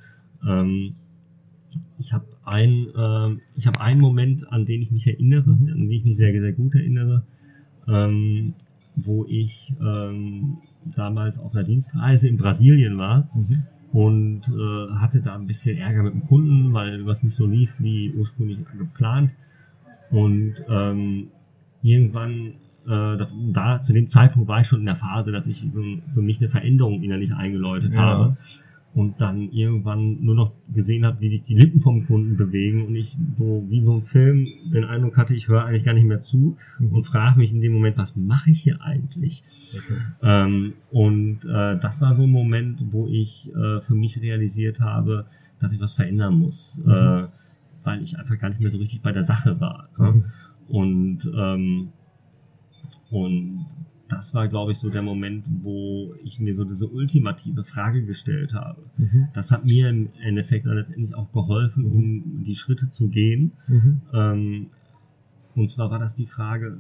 Ähm, 0.47 0.95
ich 1.99 2.13
habe 2.13 2.25
ein, 2.45 2.87
äh, 2.97 3.41
ich 3.57 3.67
habe 3.67 3.81
einen 3.81 4.01
Moment, 4.01 4.51
an 4.53 4.65
den 4.65 4.83
ich 4.83 4.91
mich 4.91 5.07
erinnere, 5.07 5.51
Mhm. 5.51 5.69
an 5.73 5.79
den 5.81 5.91
ich 5.91 6.05
mich 6.05 6.17
sehr, 6.17 6.33
sehr 6.41 6.53
gut 6.53 6.75
erinnere, 6.75 7.23
ähm, 7.87 8.55
wo 8.97 9.25
ich 9.27 9.75
ähm, 9.81 10.59
damals 10.97 11.39
auf 11.39 11.55
einer 11.55 11.65
Dienstreise 11.65 12.29
in 12.29 12.37
Brasilien 12.37 12.99
war 12.99 13.29
Mhm. 13.35 13.63
und 13.93 14.43
äh, 14.49 14.93
hatte 14.95 15.21
da 15.21 15.35
ein 15.37 15.47
bisschen 15.47 15.77
Ärger 15.77 16.03
mit 16.03 16.15
dem 16.15 16.27
Kunden, 16.27 16.73
weil 16.73 17.05
was 17.07 17.23
nicht 17.23 17.35
so 17.37 17.47
lief 17.47 17.71
wie 17.79 18.13
ursprünglich 18.13 18.59
geplant. 18.79 19.31
Und 20.11 20.55
ähm, 20.69 21.29
irgendwann, 21.83 22.55
äh, 22.87 23.17
da, 23.53 23.81
zu 23.81 23.93
dem 23.93 24.07
Zeitpunkt 24.09 24.49
war 24.49 24.61
ich 24.61 24.67
schon 24.67 24.81
in 24.81 24.87
der 24.87 24.97
Phase, 24.97 25.31
dass 25.33 25.47
ich 25.47 25.67
für 26.15 26.23
mich 26.23 26.39
eine 26.41 26.49
Veränderung 26.49 27.03
innerlich 27.03 27.35
eingeläutet 27.35 27.95
Ja. 27.95 28.01
habe. 28.01 28.37
und 28.95 29.21
dann 29.21 29.53
irgendwann 29.53 30.25
nur 30.25 30.35
noch 30.35 30.53
gesehen 30.75 31.05
habe, 31.05 31.21
wie 31.21 31.29
sich 31.29 31.43
die 31.43 31.55
Lippen 31.55 31.81
vom 31.83 32.07
Kunden 32.07 32.37
bewegen 32.37 32.87
und 32.87 32.97
ich 32.97 33.17
so 33.39 33.65
wie 33.69 33.83
so 33.83 33.95
ein 33.95 34.03
Film 34.03 34.47
den 34.73 34.85
Eindruck 34.85 35.17
hatte, 35.19 35.35
ich 35.37 35.47
höre 35.47 35.65
eigentlich 35.67 35.85
gar 35.85 35.93
nicht 35.93 36.07
mehr 36.07 36.19
zu 36.21 36.57
Mhm. 36.81 36.93
und 36.93 37.05
frage 37.05 37.39
mich 37.39 37.53
in 37.53 37.61
dem 37.61 37.75
Moment, 37.75 37.97
was 37.99 38.17
mache 38.17 38.51
ich 38.51 38.61
hier 38.63 38.81
eigentlich? 38.81 39.45
Okay. 39.73 39.99
Ähm, 40.23 40.73
und 40.91 41.45
äh, 41.45 41.79
das 41.79 42.01
war 42.01 42.15
so 42.17 42.23
ein 42.25 42.31
Moment, 42.31 42.87
wo 42.91 43.07
ich 43.07 43.53
äh, 43.55 43.81
für 43.83 43.95
mich 43.95 44.21
realisiert 44.21 44.81
habe, 44.81 45.27
dass 45.61 45.73
ich 45.73 45.81
was 45.81 45.93
verändern 45.95 46.35
muss, 46.39 46.81
Mhm. 46.85 46.91
äh, 46.91 47.25
weil 47.85 48.03
ich 48.03 48.19
einfach 48.19 48.39
gar 48.39 48.49
nicht 48.49 48.61
mehr 48.61 48.71
so 48.71 48.79
richtig 48.79 49.03
bei 49.03 49.13
der 49.13 49.23
Sache 49.23 49.61
war. 49.61 49.91
Ne? 49.99 50.13
Mhm. 50.13 50.25
Und, 50.69 51.21
ähm, 51.37 51.89
und 53.11 53.67
das 54.09 54.33
war, 54.35 54.49
glaube 54.49 54.73
ich, 54.73 54.79
so 54.79 54.89
der 54.89 55.03
Moment, 55.03 55.45
wo 55.63 56.15
ich 56.25 56.41
mir 56.41 56.55
so 56.55 56.65
diese 56.65 56.87
ultimative 56.89 57.63
Frage 57.65 58.05
gestellt 58.05 58.55
habe. 58.55 58.83
Mhm. 58.97 59.29
Das 59.35 59.51
hat 59.51 59.65
mir 59.67 59.89
im 59.91 60.09
Endeffekt 60.23 60.67
dann 60.67 60.77
letztendlich 60.77 61.15
auch 61.15 61.31
geholfen, 61.33 61.85
um 61.85 62.43
die 62.43 62.55
Schritte 62.55 62.89
zu 62.89 63.09
gehen. 63.09 63.53
Mhm. 63.67 64.01
Ähm, 64.15 64.67
und 65.55 65.69
zwar 65.69 65.91
war 65.91 65.99
das 65.99 66.15
die 66.15 66.27
Frage, 66.27 66.79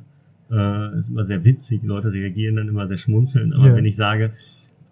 äh, 0.51 0.99
ist 0.99 1.11
immer 1.11 1.25
sehr 1.25 1.45
witzig, 1.45 1.81
die 1.81 1.87
Leute 1.87 2.13
reagieren 2.13 2.57
dann 2.57 2.69
immer 2.69 2.87
sehr 2.89 2.97
schmunzeln, 2.97 3.53
aber 3.53 3.69
Ja. 3.69 3.75
wenn 3.75 3.85
ich 3.85 3.97
sage, 3.97 4.33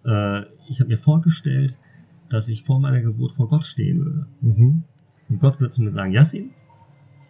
äh, 0.05 0.43
ich 0.69 0.81
habe 0.81 0.89
mir 0.89 0.99
vorgestellt, 0.99 1.79
dass 2.29 2.49
ich 2.49 2.65
vor 2.65 2.81
meiner 2.81 3.01
Geburt 3.01 3.33
vor 3.33 3.49
Gott 3.49 3.65
stehen 3.65 4.05
würde. 4.05 4.27
Mhm. 4.43 4.83
Und 5.29 5.39
Gott 5.41 5.61
wird 5.61 5.75
zu 5.75 5.83
mir 5.83 5.93
sagen, 5.93 6.13
Yassin, 6.13 6.51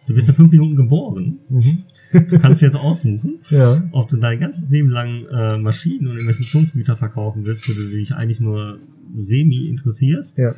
du 0.07 0.13
bist 0.13 0.27
in 0.29 0.35
fünf 0.35 0.51
Minuten 0.51 0.75
geboren, 0.75 1.39
Mhm. 1.49 1.83
du 2.13 2.39
kannst 2.39 2.61
jetzt 2.61 2.75
aussuchen, 2.75 3.39
Ja. 3.49 3.83
ob 3.91 4.09
du 4.09 4.17
dein 4.17 4.39
ganzes 4.39 4.69
Leben 4.69 4.89
lang 4.89 5.25
äh, 5.31 5.57
Maschinen 5.57 6.07
und 6.07 6.17
Investitionsgüter 6.17 6.95
verkaufen 6.95 7.45
willst, 7.45 7.65
für 7.65 7.73
die 7.73 7.81
du 7.81 7.89
dich 7.89 8.13
eigentlich 8.15 8.39
nur 8.39 8.79
semi 9.17 9.67
interessierst, 9.67 10.37
Ja. 10.37 10.53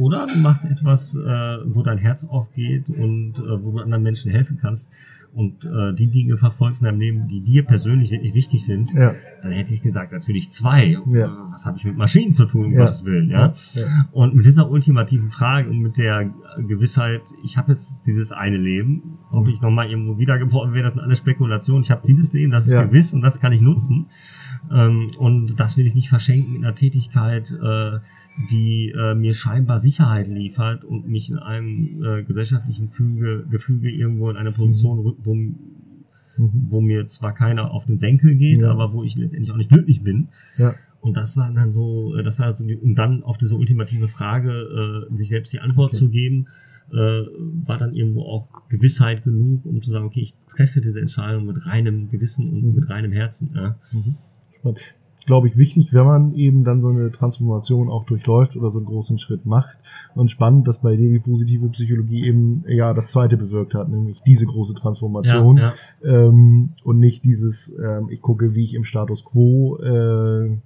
Oder 0.00 0.26
du 0.26 0.38
machst 0.38 0.64
etwas, 0.64 1.14
äh, 1.14 1.20
wo 1.66 1.82
dein 1.82 1.98
Herz 1.98 2.24
aufgeht 2.24 2.88
und 2.88 3.34
äh, 3.36 3.62
wo 3.62 3.72
du 3.72 3.78
anderen 3.78 4.02
Menschen 4.02 4.30
helfen 4.30 4.58
kannst 4.60 4.90
und 5.32 5.64
äh, 5.64 5.94
die 5.94 6.08
Dinge 6.08 6.36
verfolgst 6.38 6.80
in 6.80 6.86
deinem 6.86 6.98
Leben, 6.98 7.28
die 7.28 7.40
dir 7.40 7.62
persönlich 7.64 8.10
wirklich 8.10 8.34
wichtig 8.34 8.64
sind, 8.66 8.92
Ja. 8.92 9.14
dann 9.42 9.52
hätte 9.52 9.72
ich 9.72 9.80
gesagt, 9.82 10.10
natürlich 10.10 10.50
zwei. 10.50 10.96
Ja. 11.12 11.26
Also, 11.26 11.38
Was 11.52 11.64
habe 11.66 11.78
ich 11.78 11.84
mit 11.84 11.96
Maschinen 11.96 12.34
zu 12.34 12.46
tun, 12.46 12.64
um 12.66 12.72
Ja. 12.72 12.86
Gottes 12.86 13.04
Willen, 13.04 13.30
ja? 13.30 13.52
Ja. 13.74 14.06
Und 14.10 14.34
mit 14.34 14.44
dieser 14.46 14.68
ultimativen 14.70 15.30
Frage 15.30 15.70
und 15.70 15.78
mit 15.78 15.98
der 15.98 16.30
Gewissheit, 16.66 17.20
ich 17.44 17.56
habe 17.58 17.70
jetzt 17.72 17.96
dieses 18.06 18.32
eine 18.32 18.56
Leben, 18.56 19.18
ob 19.30 19.46
ich 19.46 19.60
nochmal 19.60 19.88
irgendwo 19.88 20.18
wiedergeboren 20.18 20.72
werde, 20.72 20.86
das 20.88 20.94
sind 20.94 21.02
alle 21.04 21.14
Spekulationen. 21.16 21.84
Ich 21.84 21.92
habe 21.92 22.02
dieses 22.04 22.32
Leben, 22.32 22.50
das 22.50 22.66
ist 22.66 22.72
gewiss 22.72 23.14
und 23.14 23.20
das 23.22 23.38
kann 23.38 23.52
ich 23.52 23.60
nutzen. 23.60 24.06
Ähm, 24.72 25.10
und 25.18 25.60
das 25.60 25.76
will 25.76 25.86
ich 25.86 25.94
nicht 25.94 26.08
verschenken 26.08 26.54
mit 26.54 26.64
einer 26.64 26.74
Tätigkeit, 26.74 27.50
äh, 27.52 27.98
die 28.50 28.90
äh, 28.96 29.14
mir 29.14 29.34
scheinbar 29.34 29.80
Sicherheit 29.80 30.28
liefert 30.28 30.84
und 30.84 31.08
mich 31.08 31.30
in 31.30 31.38
einem 31.38 32.02
äh, 32.02 32.22
gesellschaftlichen 32.22 32.88
Füge, 32.90 33.44
Gefüge 33.50 33.90
irgendwo 33.90 34.30
in 34.30 34.36
eine 34.36 34.52
Position 34.52 34.98
rückt, 35.00 35.26
wo, 35.26 35.34
Mhm. 35.34 36.66
wo 36.70 36.80
mir 36.80 37.06
zwar 37.06 37.34
keiner 37.34 37.70
auf 37.70 37.84
den 37.86 37.98
Senkel 37.98 38.34
geht, 38.36 38.60
Ja. 38.62 38.70
aber 38.70 38.92
wo 38.94 39.02
ich 39.04 39.16
letztendlich 39.16 39.50
auch 39.52 39.56
nicht 39.56 39.68
glücklich 39.70 40.02
bin. 40.02 40.28
Ja. 40.56 40.74
Und 41.02 41.16
das 41.16 41.36
war 41.36 41.52
dann 41.52 41.72
so, 41.72 42.14
äh, 42.16 42.22
das 42.22 42.38
war 42.38 42.56
so 42.56 42.64
um 42.82 42.94
dann 42.94 43.22
auf 43.22 43.36
diese 43.36 43.56
ultimative 43.56 44.08
Frage, 44.08 45.06
äh, 45.10 45.16
sich 45.16 45.28
selbst 45.28 45.52
die 45.52 45.60
Antwort 45.60 45.88
Okay. 45.90 45.98
zu 45.98 46.08
geben, 46.08 46.46
äh, 46.92 46.96
war 47.66 47.78
dann 47.78 47.94
irgendwo 47.94 48.22
auch 48.22 48.48
Gewissheit 48.68 49.22
genug, 49.24 49.66
um 49.66 49.82
zu 49.82 49.90
sagen, 49.90 50.04
okay, 50.06 50.20
ich 50.20 50.34
treffe 50.48 50.80
diese 50.80 51.00
Entscheidung 51.00 51.46
mit 51.46 51.66
reinem 51.66 52.08
Gewissen 52.10 52.48
und 52.48 52.62
Mhm. 52.64 52.74
mit 52.74 52.88
reinem 52.88 53.12
Herzen. 53.12 53.50
Ja. 53.54 53.76
Mhm. 53.92 54.16
Glaube 55.30 55.46
ich 55.46 55.56
wichtig, 55.56 55.92
wenn 55.92 56.06
man 56.06 56.34
eben 56.34 56.64
dann 56.64 56.80
so 56.82 56.88
eine 56.88 57.12
Transformation 57.12 57.88
auch 57.88 58.04
durchläuft 58.04 58.56
oder 58.56 58.68
so 58.68 58.78
einen 58.80 58.86
großen 58.86 59.16
Schritt 59.20 59.46
macht. 59.46 59.76
Und 60.16 60.28
spannend, 60.28 60.66
dass 60.66 60.80
bei 60.80 60.96
dir 60.96 61.08
die 61.08 61.20
positive 61.20 61.68
Psychologie 61.68 62.26
eben 62.26 62.64
ja 62.66 62.92
das 62.94 63.12
zweite 63.12 63.36
bewirkt 63.36 63.74
hat, 63.74 63.88
nämlich 63.88 64.22
diese 64.22 64.44
große 64.44 64.74
Transformation 64.74 65.56
Ja, 65.56 65.72
ähm, 66.02 66.70
und 66.82 66.98
nicht 66.98 67.24
dieses, 67.24 67.72
ähm, 67.80 68.08
ich 68.10 68.20
gucke, 68.20 68.56
wie 68.56 68.64
ich 68.64 68.74
im 68.74 68.82
Status 68.82 69.24
quo, 69.24 69.76
äh, 69.76 70.58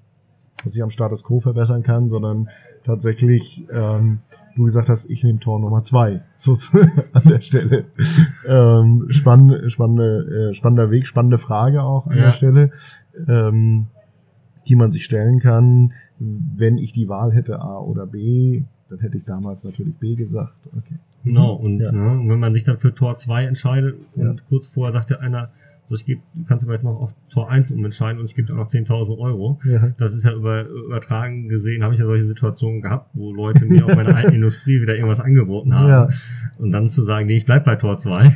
was 0.65 0.75
ich 0.75 0.83
am 0.83 0.89
Status 0.89 1.25
quo 1.25 1.41
verbessern 1.41 1.83
kann, 1.83 2.09
sondern 2.09 2.49
tatsächlich, 2.85 3.67
ähm, 3.71 4.21
du 4.57 4.65
gesagt 4.65 4.89
hast, 4.89 5.11
ich 5.11 5.23
nehme 5.25 5.41
Tor 5.41 5.61
Nummer 5.61 5.83
zwei 5.83 6.23
so 6.39 6.57
an 7.13 7.23
der 7.29 7.43
Stelle. 7.43 7.85
Ähm, 8.49 9.07
spannende, 9.11 9.69
spannende, 9.69 10.51
äh, 10.53 10.55
spannender 10.55 10.91
Weg, 10.91 11.07
spannende 11.07 11.37
Frage 11.37 11.83
auch 11.83 12.07
an 12.07 12.17
Ja. 12.17 12.23
der 12.25 12.33
Stelle, 12.33 12.71
ähm, 13.29 13.89
die 14.69 14.77
man 14.77 14.93
sich 14.93 15.05
stellen 15.05 15.41
kann, 15.41 15.93
wenn 16.19 16.79
ich 16.79 16.93
die 16.93 17.09
Wahl 17.09 17.33
hätte 17.33 17.61
A 17.61 17.79
oder 17.79 18.07
B, 18.07 18.63
dann 18.89 18.99
hätte 19.01 19.17
ich 19.19 19.25
damals 19.25 19.65
natürlich 19.65 19.95
B 19.97 20.15
gesagt. 20.15 20.55
Okay. 20.77 20.97
Genau, 21.25 21.55
und 21.55 21.81
Ja. 21.81 21.91
ne, 21.91 22.21
wenn 22.29 22.39
man 22.39 22.53
sich 22.55 22.65
dann 22.65 22.79
für 22.79 22.95
Tor 22.95 23.17
2 23.17 23.45
entscheidet 23.47 23.97
und 24.15 24.25
Ja. 24.25 24.35
kurz 24.49 24.67
vorher 24.67 24.93
sagte 24.93 25.21
einer, 25.21 25.51
so 25.89 25.95
ich 25.97 26.07
gebe, 26.07 26.21
kannst 26.49 26.63
du 26.63 26.67
vielleicht 26.69 26.85
noch 26.85 27.01
auf 27.01 27.13
Tor 27.31 27.51
1 27.51 27.71
umentscheiden 27.71 28.19
und 28.21 28.27
ich 28.27 28.35
gebe 28.35 28.49
dir 28.49 28.55
auch 28.55 28.59
noch 28.65 28.69
10.000 28.69 29.19
Euro. 29.19 29.61
Ja. 29.65 29.93
Das 29.99 30.15
ist 30.15 30.25
ja 30.25 30.33
über, 30.33 30.65
übertragen 30.67 31.49
gesehen, 31.49 31.83
habe 31.85 31.95
ich 31.95 32.01
ja 32.01 32.07
solche 32.07 32.27
Situationen 32.27 32.81
gehabt, 32.81 33.11
wo 33.15 33.33
Leute 33.35 33.65
mir 33.67 33.85
auf 33.85 33.95
meiner 33.95 34.17
alten 34.17 34.35
Industrie 34.37 34.81
wieder 34.81 34.95
irgendwas 34.95 35.21
angeboten 35.21 35.75
haben. 35.75 35.89
Ja. 35.89 36.09
Und 36.59 36.73
dann 36.73 36.89
zu 36.89 37.03
sagen, 37.03 37.27
nee, 37.27 37.37
ich 37.37 37.45
bleib 37.47 37.65
bei 37.65 37.77
Tor 37.77 37.99
2. 37.99 38.23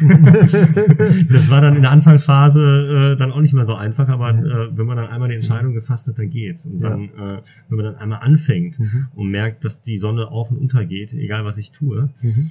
das 1.31 1.51
war 1.51 1.61
dann 1.61 1.77
in 1.77 1.83
der 1.83 1.91
Anfangsphase 1.91 3.13
äh, 3.15 3.17
dann 3.17 3.33
auch 3.33 3.41
nicht 3.41 3.55
mehr 3.55 3.67
so 3.67 3.75
einfach, 3.75 4.09
aber 4.09 4.31
äh, 4.31 4.77
wenn 4.77 4.87
man 4.87 4.97
dann 4.97 5.07
einmal 5.09 5.29
die 5.29 5.35
Entscheidung 5.37 5.73
gefasst 5.75 6.07
hat, 6.09 6.19
dann 6.19 6.31
geht's. 6.31 6.67
Und 6.67 6.81
dann, 6.81 7.05
äh, 7.05 7.41
wenn 7.69 7.77
man 7.77 7.85
dann 7.85 7.97
einmal 7.97 8.21
anfängt 8.23 8.79
Mhm. 8.79 9.07
und 9.15 9.31
merkt, 9.31 9.65
dass 9.65 9.81
die 9.81 9.97
Sonne 9.99 10.29
auf 10.29 10.51
und 10.51 10.59
unter 10.59 10.85
geht, 10.85 11.13
egal 11.15 11.45
was 11.45 11.59
ich 11.59 11.73
tue, 11.73 12.11
Mhm. 12.23 12.51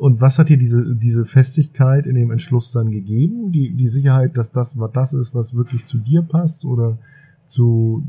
Und 0.00 0.22
was 0.22 0.38
hat 0.38 0.48
dir 0.48 0.56
diese, 0.56 0.96
diese 0.96 1.26
Festigkeit 1.26 2.06
in 2.06 2.14
dem 2.14 2.30
Entschluss 2.30 2.72
dann 2.72 2.90
gegeben? 2.90 3.52
Die, 3.52 3.76
die 3.76 3.86
Sicherheit, 3.86 4.34
dass 4.38 4.50
das 4.50 4.78
was 4.78 4.90
das 4.92 5.12
ist, 5.12 5.34
was 5.34 5.54
wirklich 5.54 5.84
zu 5.84 5.98
dir 5.98 6.22
passt 6.22 6.64
oder 6.64 6.96
zu 7.44 8.02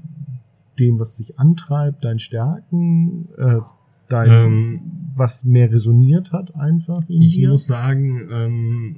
dem, 0.80 1.00
was 1.00 1.18
dich 1.18 1.38
antreibt, 1.38 2.06
dein 2.06 2.18
Stärken, 2.18 3.28
äh, 3.38 3.60
dein, 4.08 4.30
Ähm, 4.32 4.82
was 5.18 5.44
mehr 5.44 5.70
resoniert 5.70 6.32
hat 6.32 6.56
einfach 6.56 7.04
in 7.10 7.22
Ich 7.24 7.34
dir? 7.34 7.50
muss 7.50 7.68
sagen, 7.68 8.22
ähm, 8.32 8.96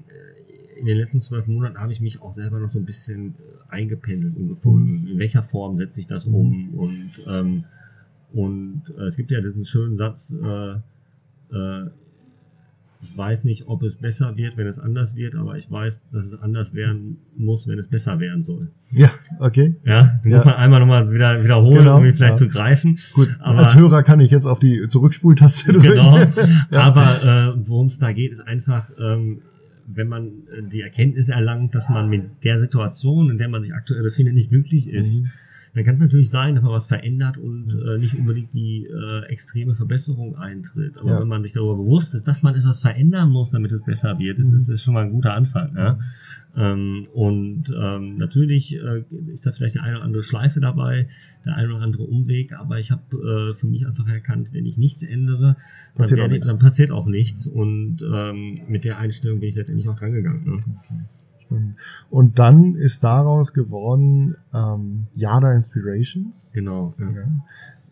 in 0.80 0.86
den 0.86 0.98
letzten 0.98 1.20
zwölf 1.20 1.48
Monaten 1.48 1.80
habe 1.80 1.94
ich 1.94 2.00
mich 2.00 2.22
auch 2.22 2.36
selber 2.36 2.60
noch 2.60 2.72
so 2.72 2.78
ein 2.78 2.86
bisschen 2.86 3.30
äh, 3.30 3.74
eingependelt 3.74 4.38
und 4.38 4.50
gefunden. 4.50 5.08
In 5.08 5.18
welcher 5.18 5.42
Form 5.42 5.78
setze 5.78 6.00
ich 6.00 6.06
das 6.06 6.26
um? 6.26 6.76
Und, 6.76 7.10
ähm, 7.28 7.64
und 8.34 8.84
äh, 9.00 9.06
es 9.06 9.16
gibt 9.18 9.32
ja 9.32 9.42
diesen 9.42 9.66
schönen 9.66 9.98
Satz, 9.98 10.32
äh, 10.32 10.74
äh, 11.56 11.90
ich 13.04 13.16
weiß 13.18 13.44
nicht, 13.44 13.68
ob 13.68 13.84
es 13.84 13.98
besser 13.98 14.36
wird, 14.38 14.58
wenn 14.58 14.66
es 14.66 14.80
anders 14.80 15.16
wird, 15.16 15.36
aber 15.36 15.58
ich 15.58 15.70
weiß, 15.70 16.02
dass 16.12 16.26
es 16.26 16.42
anders 16.42 16.74
werden 16.74 17.18
muss, 17.38 17.68
wenn 17.68 17.78
es 17.78 17.88
besser 17.88 18.20
werden 18.20 18.44
soll. 18.44 18.70
ja, 18.92 19.12
okay. 19.40 19.76
Ja, 19.86 20.20
Ja. 20.24 20.38
muss 20.38 20.46
man 20.46 20.54
einmal 20.56 20.80
nochmal 20.80 21.12
wieder 21.12 21.44
wiederholen, 21.44 21.80
Genau, 21.80 21.98
um 21.98 22.06
ihn 22.06 22.14
vielleicht 22.14 22.34
ja. 22.34 22.38
zu 22.38 22.48
greifen. 22.48 22.98
Gut, 23.14 23.30
Aber- 23.40 23.60
als 23.60 23.76
Hörer 23.76 24.04
kann 24.04 24.20
ich 24.20 24.32
jetzt 24.32 24.46
auf 24.46 24.60
die 24.60 24.88
Zurückspultaste 24.88 25.74
drücken. 25.74 25.88
Genau. 25.90 26.18
Ja. 26.72 26.80
Aber 26.80 27.54
äh, 27.56 27.68
worum 27.68 27.88
es 27.88 28.00
da 28.00 28.12
geht, 28.14 28.32
ist 28.32 28.40
einfach, 28.42 28.90
ähm, 29.00 29.42
wenn 29.86 30.08
man 30.08 30.28
äh, 30.28 30.64
die 30.72 30.82
Erkenntnis 30.82 31.28
erlangt, 31.30 31.76
dass 31.76 31.90
man 31.90 32.10
mit 32.10 32.44
der 32.44 32.58
Situation, 32.58 33.30
in 33.30 33.38
der 33.38 33.50
man 33.50 33.62
sich 33.64 33.74
aktuell 33.74 34.02
befindet, 34.02 34.34
nicht 34.34 34.50
glücklich 34.50 34.88
ist, 34.90 35.24
Mhm. 35.24 35.30
Dann 35.74 35.84
kann 35.86 35.96
es 35.96 36.02
natürlich 36.02 36.30
sein, 36.30 36.54
dass 36.56 36.64
man 36.64 36.72
was 36.74 36.86
verändert 36.86 37.38
und 37.38 37.74
äh, 37.74 37.98
nicht 37.98 38.14
unbedingt 38.16 38.54
die 38.54 38.86
äh, 38.86 39.26
extreme 39.26 39.76
Verbesserung 39.76 40.36
eintritt. 40.38 40.98
Aber 40.98 41.12
Ja. 41.12 41.20
wenn 41.22 41.28
man 41.28 41.42
sich 41.44 41.54
darüber 41.54 41.76
bewusst 41.76 42.14
ist, 42.14 42.28
dass 42.28 42.44
man 42.44 42.54
etwas 42.56 42.80
verändern 42.80 43.30
muss, 43.32 43.50
damit 43.52 43.72
es 43.72 43.82
besser 43.84 44.20
wird, 44.20 44.38
ist 44.40 44.52
Mhm. 44.52 44.56
ist 44.58 44.70
das 44.70 44.82
schon 44.82 44.94
mal 44.94 45.04
ein 45.06 45.12
guter 45.12 45.34
Anfang. 45.34 45.76
Ja? 45.76 45.98
Ähm, 46.56 47.08
und 47.14 47.64
ähm, 47.76 48.18
natürlich 48.18 48.76
äh, 48.76 49.04
ist 49.32 49.48
da 49.48 49.52
vielleicht 49.52 49.74
die 49.74 49.80
eine 49.80 49.96
oder 49.96 50.06
andere 50.06 50.22
Schleife 50.22 50.60
dabei, 50.60 51.08
der 51.44 51.56
eine 51.56 51.74
oder 51.74 51.84
andere 51.84 52.04
Umweg, 52.04 52.54
aber 52.54 52.78
ich 52.78 52.92
habe 52.92 53.02
äh, 53.18 53.56
für 53.60 53.66
mich 53.66 53.88
einfach 53.88 54.08
erkannt, 54.08 54.50
wenn 54.54 54.68
ich 54.68 54.78
nichts 54.78 55.02
ändere, 55.02 55.56
dann, 55.56 55.58
Passiert 55.96 56.20
auch 56.20 56.24
werde, 56.26 56.34
nichts. 56.36 56.48
dann 56.48 56.60
passiert 56.60 56.92
auch 56.92 57.08
nichts. 57.08 57.48
Und 57.48 58.04
ähm, 58.08 58.60
mit 58.68 58.84
der 58.84 59.00
Einstellung 59.00 59.40
bin 59.40 59.50
ich 59.50 59.56
letztendlich 59.56 59.90
auch 59.90 59.98
drangegangen. 59.98 60.46
Ne? 60.46 60.64
Spannend. 61.58 61.76
Und 62.10 62.40
dann 62.40 62.76
ist 62.76 63.04
daraus 63.04 63.54
geworden 63.54 64.36
ähm, 64.54 65.08
Yada 65.14 65.54
Inspirations. 65.54 66.52
Genau. 66.54 66.94
Ja. 67.00 67.10
Ja. 67.12 67.24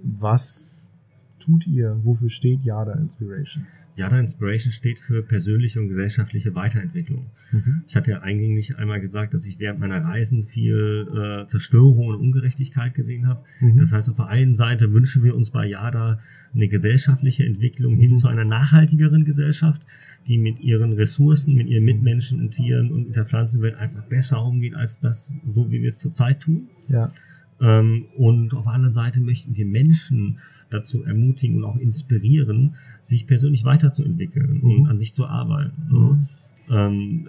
Was 0.04 0.94
tut 1.40 1.66
ihr? 1.66 2.00
Wofür 2.04 2.30
steht 2.30 2.64
Yada 2.64 2.94
Inspirations? 2.94 3.90
Yada 3.96 4.20
Inspiration 4.20 4.72
steht 4.72 5.00
für 5.00 5.24
persönliche 5.24 5.80
und 5.80 5.90
gesellschaftliche 5.90 6.54
Weiterentwicklung. 6.54 7.26
Mhm. 7.52 7.82
Ich 7.88 7.96
hatte 7.96 8.12
ja 8.12 8.20
eingänglich 8.20 8.78
einmal 8.78 9.02
gesagt, 9.02 9.34
dass 9.34 9.46
ich 9.48 9.58
während 9.60 9.80
meiner 9.80 10.04
Reisen 10.04 10.44
viel 10.44 11.08
äh, 11.12 11.48
Zerstörung 11.48 12.08
und 12.08 12.16
Ungerechtigkeit 12.16 12.94
gesehen 12.94 13.28
habe. 13.28 13.44
Mhm. 13.60 13.78
Das 13.80 13.92
heißt, 13.92 14.10
auf 14.12 14.18
der 14.18 14.28
einen 14.28 14.56
Seite 14.56 14.94
wünschen 14.94 15.24
wir 15.24 15.36
uns 15.36 15.50
bei 15.50 15.66
Yada 15.66 16.20
eine 16.54 16.68
gesellschaftliche 16.68 17.44
Entwicklung 17.46 17.96
hin 17.96 18.12
Mhm. 18.12 18.16
zu 18.18 18.28
einer 18.28 18.46
nachhaltigeren 18.46 19.26
Gesellschaft, 19.26 19.82
die 20.28 20.38
mit 20.38 20.60
ihren 20.62 20.94
Ressourcen, 20.94 21.56
mit 21.56 21.68
ihren 21.68 21.84
Mitmenschen 21.84 22.40
und 22.40 22.52
Tieren 22.52 22.92
und 22.92 23.08
mit 23.08 23.16
der 23.16 23.26
Pflanzenwelt 23.26 23.76
einfach 23.76 24.04
besser 24.04 24.44
umgeht, 24.44 24.76
als 24.76 25.00
das 25.00 25.32
so, 25.54 25.72
wie 25.72 25.82
wir 25.82 25.90
es 25.90 25.98
zurzeit 25.98 26.40
tun. 26.42 26.68
ja. 26.90 27.12
Ähm, 27.64 28.06
und 28.18 28.56
auf 28.56 28.64
der 28.64 28.74
anderen 28.74 28.96
Seite 28.96 29.22
möchten 29.22 29.56
wir 29.56 29.68
Menschen 29.68 30.40
dazu 30.72 31.04
ermutigen 31.04 31.58
und 31.58 31.64
auch 31.64 31.78
inspirieren, 31.78 32.74
sich 33.04 33.28
persönlich 33.28 33.64
weiterzuentwickeln 33.66 34.62
Mhm. 34.64 34.72
und 34.72 34.88
an 34.88 34.98
sich 34.98 35.14
zu 35.14 35.28
arbeiten. 35.28 35.80
Mhm. 35.92 36.28
Ähm, 36.72 37.28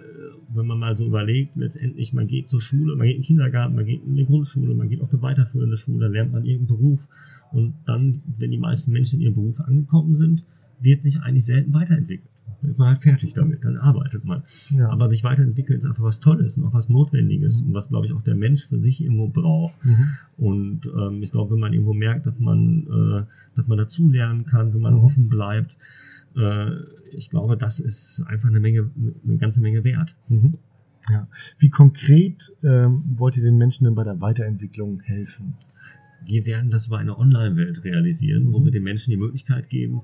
wenn 0.55 0.65
man 0.65 0.79
mal 0.79 0.95
so 0.95 1.05
überlegt, 1.05 1.55
letztendlich, 1.55 2.13
man 2.13 2.25
geht 2.27 2.47
zur 2.47 2.61
Schule, 2.61 2.95
man 2.95 3.05
geht 3.05 3.17
in 3.17 3.21
den 3.21 3.27
Kindergarten, 3.27 3.75
man 3.75 3.85
geht 3.85 4.03
in 4.03 4.15
die 4.15 4.25
Grundschule, 4.25 4.73
man 4.73 4.89
geht 4.89 5.01
auf 5.01 5.11
eine 5.13 5.21
weiterführende 5.21 5.77
Schule, 5.77 6.07
lernt 6.07 6.31
man 6.31 6.45
irgendeinen 6.45 6.79
Beruf 6.79 7.07
und 7.51 7.75
dann, 7.85 8.23
wenn 8.39 8.49
die 8.49 8.57
meisten 8.57 8.91
Menschen 8.91 9.19
in 9.19 9.25
ihrem 9.25 9.35
Beruf 9.35 9.59
angekommen 9.61 10.15
sind, 10.15 10.45
wird 10.81 11.03
sich 11.03 11.21
eigentlich 11.21 11.45
selten 11.45 11.73
weiterentwickelt. 11.73 12.29
Ist 12.63 12.77
man 12.77 12.87
halt 12.89 12.99
fertig 13.01 13.33
damit, 13.33 13.63
dann 13.63 13.77
arbeitet 13.77 14.25
man. 14.25 14.43
Ja. 14.69 14.89
Aber 14.89 15.09
sich 15.09 15.23
weiterentwickeln 15.23 15.77
ist 15.77 15.85
einfach 15.85 16.03
was 16.03 16.19
Tolles 16.19 16.57
und 16.57 16.63
auch 16.65 16.73
was 16.73 16.89
Notwendiges 16.89 17.61
und 17.61 17.73
was, 17.73 17.89
glaube 17.89 18.05
ich, 18.05 18.13
auch 18.13 18.21
der 18.21 18.35
Mensch 18.35 18.67
für 18.67 18.79
sich 18.79 19.03
irgendwo 19.03 19.27
braucht. 19.27 19.73
mhm. 19.85 20.07
Und 20.37 20.81
ähm, 20.85 21.21
ich 21.23 21.31
glaube, 21.31 21.51
wenn 21.53 21.59
man 21.59 21.73
irgendwo 21.73 21.93
merkt, 21.93 22.25
dass 22.25 22.39
man, 22.39 22.87
äh, 22.87 23.55
dass 23.55 23.67
man 23.67 23.77
dazulernen 23.77 24.45
kann, 24.45 24.73
wenn 24.73 24.81
man 24.81 24.95
offen 24.95 25.29
bleibt, 25.29 25.77
äh, 26.35 26.71
ich 27.11 27.29
glaube, 27.29 27.57
das 27.57 27.79
ist 27.79 28.23
einfach 28.27 28.49
eine 28.49 28.59
Menge, 28.59 28.89
eine 29.25 29.37
ganze 29.37 29.61
Menge 29.61 29.83
wert. 29.83 30.15
Mhm. 30.29 30.53
Ja. 31.09 31.27
Wie 31.59 31.69
konkret 31.69 32.53
ähm, 32.63 33.03
wollt 33.17 33.35
ihr 33.35 33.43
den 33.43 33.57
Menschen 33.57 33.83
denn 33.83 33.93
bei 33.95 34.03
der 34.05 34.21
Weiterentwicklung 34.21 35.01
helfen? 35.01 35.55
Wir 36.25 36.45
werden 36.45 36.71
das 36.71 36.87
über 36.87 36.99
eine 36.99 37.17
Online-Welt 37.19 37.83
realisieren, 37.83 38.53
wo 38.53 38.59
Mhm. 38.59 38.65
wir 38.65 38.71
den 38.71 38.83
Menschen 38.83 39.11
die 39.11 39.17
Möglichkeit 39.17 39.69
geben, 39.69 40.01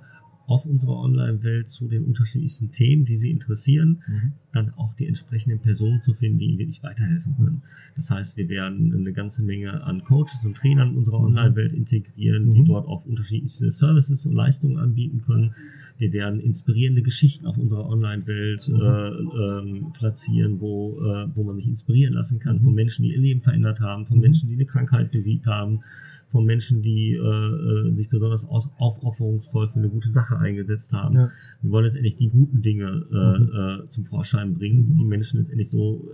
auf 0.49 0.65
unserer 0.65 0.97
Online-Welt 0.97 1.69
zu 1.69 1.87
den 1.87 2.05
unterschiedlichsten 2.05 2.71
Themen, 2.71 3.05
die 3.05 3.15
sie 3.15 3.29
interessieren, 3.29 4.01
Mhm. 4.07 4.31
dann 4.51 4.71
auch 4.77 4.93
die 4.93 5.05
entsprechenden 5.05 5.59
Personen 5.59 6.01
zu 6.01 6.13
finden, 6.15 6.39
die 6.39 6.45
ihnen 6.45 6.57
wirklich 6.57 6.81
weiterhelfen 6.81 7.35
können. 7.37 7.61
Das 7.95 8.09
heißt, 8.09 8.35
wir 8.35 8.49
werden 8.49 8.91
eine 8.95 9.13
ganze 9.13 9.43
Menge 9.43 9.83
an 9.83 10.03
Coaches 10.03 10.43
und 10.45 10.57
Trainern 10.57 10.91
in 10.91 10.97
unserer 10.97 11.19
Mhm. 11.19 11.25
Online-Welt 11.25 11.73
integrieren, 11.73 12.49
die 12.49 12.61
Mhm. 12.61 12.65
dort 12.65 12.87
auch 12.87 13.05
unterschiedlichste 13.05 13.69
Services 13.71 14.25
und 14.25 14.33
Leistungen 14.33 14.77
anbieten 14.77 15.21
können. 15.21 15.53
Wir 15.99 16.13
werden 16.13 16.39
inspirierende 16.39 17.01
Geschichten 17.01 17.45
auf 17.45 17.57
unserer 17.57 17.87
Online-Welt 17.87 18.69
Mhm. 18.69 18.81
äh, 18.81 19.09
ähm, 19.09 19.93
platzieren, 19.93 20.59
wo, 20.61 20.97
äh, 21.01 21.27
wo 21.35 21.43
man 21.43 21.57
sich 21.57 21.67
inspirieren 21.67 22.13
lassen 22.13 22.39
kann 22.39 22.55
Mhm. 22.57 22.61
von 22.63 22.73
Menschen, 22.73 23.03
die 23.03 23.11
ihr 23.13 23.19
Leben 23.19 23.41
verändert 23.41 23.81
haben, 23.81 24.05
von 24.05 24.17
Mhm. 24.17 24.21
Menschen, 24.23 24.47
die 24.49 24.55
eine 24.55 24.65
Krankheit 24.65 25.11
besiegt 25.11 25.45
haben, 25.45 25.81
von 26.29 26.45
Menschen, 26.45 26.81
die 26.81 27.15
äh, 27.15 27.19
äh, 27.19 27.93
sich 27.95 28.07
besonders 28.07 28.45
aus, 28.45 28.69
aufopferungsvoll 28.77 29.67
für 29.69 29.79
eine 29.79 29.89
gute 29.89 30.09
Sache 30.09 30.37
eingesetzt 30.37 30.93
haben. 30.93 31.15
Ja. 31.15 31.29
Wir 31.61 31.71
wollen 31.71 31.85
letztendlich 31.85 32.15
die 32.15 32.29
guten 32.29 32.61
Dinge 32.61 33.05
äh, 33.11 33.39
Mhm. 33.39 33.83
äh, 33.85 33.89
zum 33.89 34.05
Vorschein 34.05 34.53
bringen, 34.53 34.95
die 34.97 35.03
Menschen 35.05 35.39
letztendlich 35.39 35.69
so 35.69 36.07